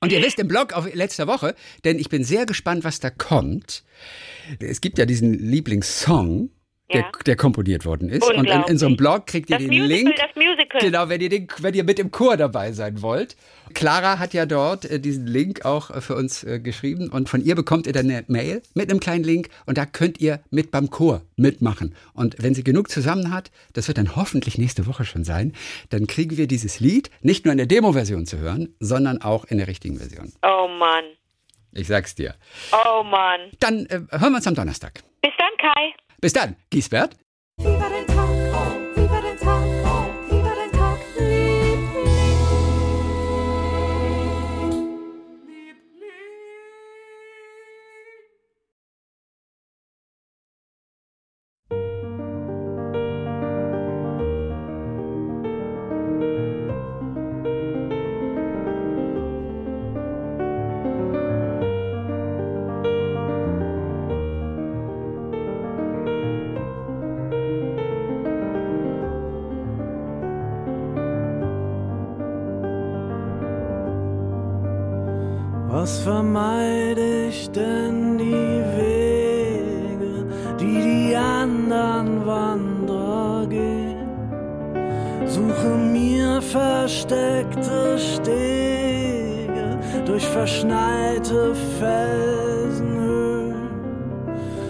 [0.00, 3.10] Und ihr wisst im Blog auf letzter Woche, denn ich bin sehr gespannt, was da
[3.10, 3.82] kommt.
[4.60, 6.50] Es gibt ja diesen Lieblingssong,
[6.92, 7.10] der, Ja.
[7.26, 8.22] der komponiert worden ist.
[8.24, 8.78] Und in, in Unglaublich.
[8.78, 10.16] so einem Blog kriegt ihr Das den Musical, Link.
[10.16, 10.80] das Musical.
[10.80, 13.36] Genau, wenn ihr, den, wenn ihr mit im Chor dabei sein wollt.
[13.74, 17.42] Clara hat ja dort äh, diesen Link auch äh, für uns äh, geschrieben und von
[17.44, 20.70] ihr bekommt ihr dann eine Mail mit einem kleinen Link und da könnt ihr mit
[20.70, 21.94] beim Chor mitmachen.
[22.14, 25.52] Und wenn sie genug zusammen hat, das wird dann hoffentlich nächste Woche schon sein,
[25.90, 29.58] dann kriegen wir dieses Lied nicht nur in der Demo-Version zu hören, sondern auch in
[29.58, 30.32] der richtigen Version.
[30.42, 31.04] Oh Mann.
[31.72, 32.34] Ich sag's dir.
[32.72, 33.40] Oh Mann.
[33.60, 35.02] Dann äh, hören wir uns am Donnerstag.
[35.20, 35.92] Bis dann, Kai.
[36.20, 37.14] Bis dann, Giesbert.
[75.70, 80.24] Was vermeide ich denn die Wege,
[80.58, 84.08] die die anderen Wanderer gehen?
[85.26, 93.68] Suche mir versteckte Stege durch verschneite Felsenhöhen.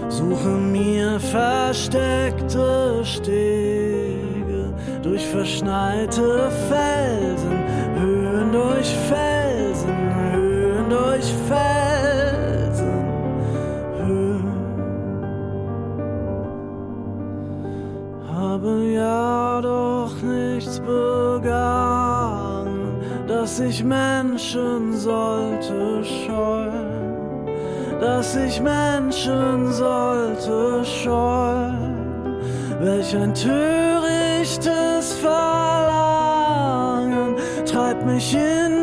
[0.09, 4.74] Suche mir versteckte Stege
[5.05, 7.57] durch verschneite Felsen,
[8.01, 9.38] Höhen durch Felsen, Höhen
[11.19, 13.05] durch Felsen,
[14.07, 14.53] Höhen.
[18.33, 21.81] Habe ja doch nichts begangen,
[23.27, 26.99] dass ich Menschen sollte scheuen
[28.01, 31.97] dass ich Menschen sollte scheuen.
[32.81, 36.14] Welch ein törichtes Verlangen
[37.66, 38.78] treibt mich in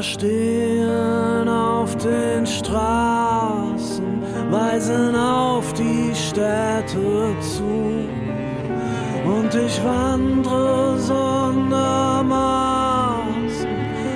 [0.00, 8.08] Stehen auf den Straßen, weisen auf die Städte zu.
[9.24, 11.66] Und ich wandre sondermaßen,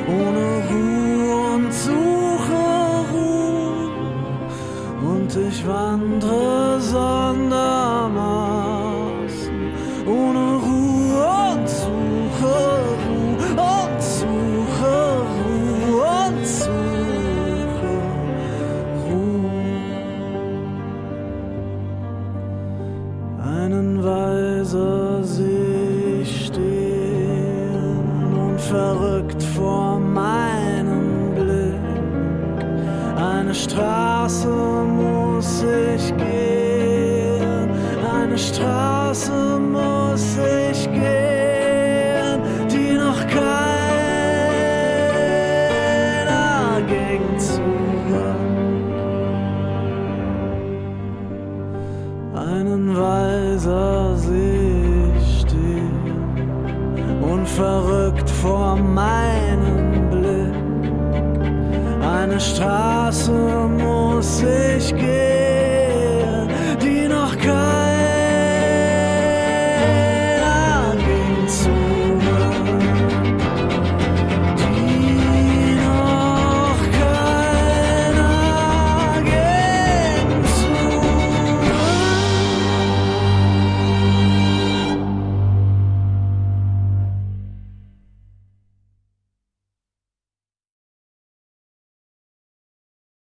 [0.06, 2.64] ohne Ruhe und suche
[3.12, 3.90] Ruhe.
[5.04, 7.31] Und ich wandre sondermaßen,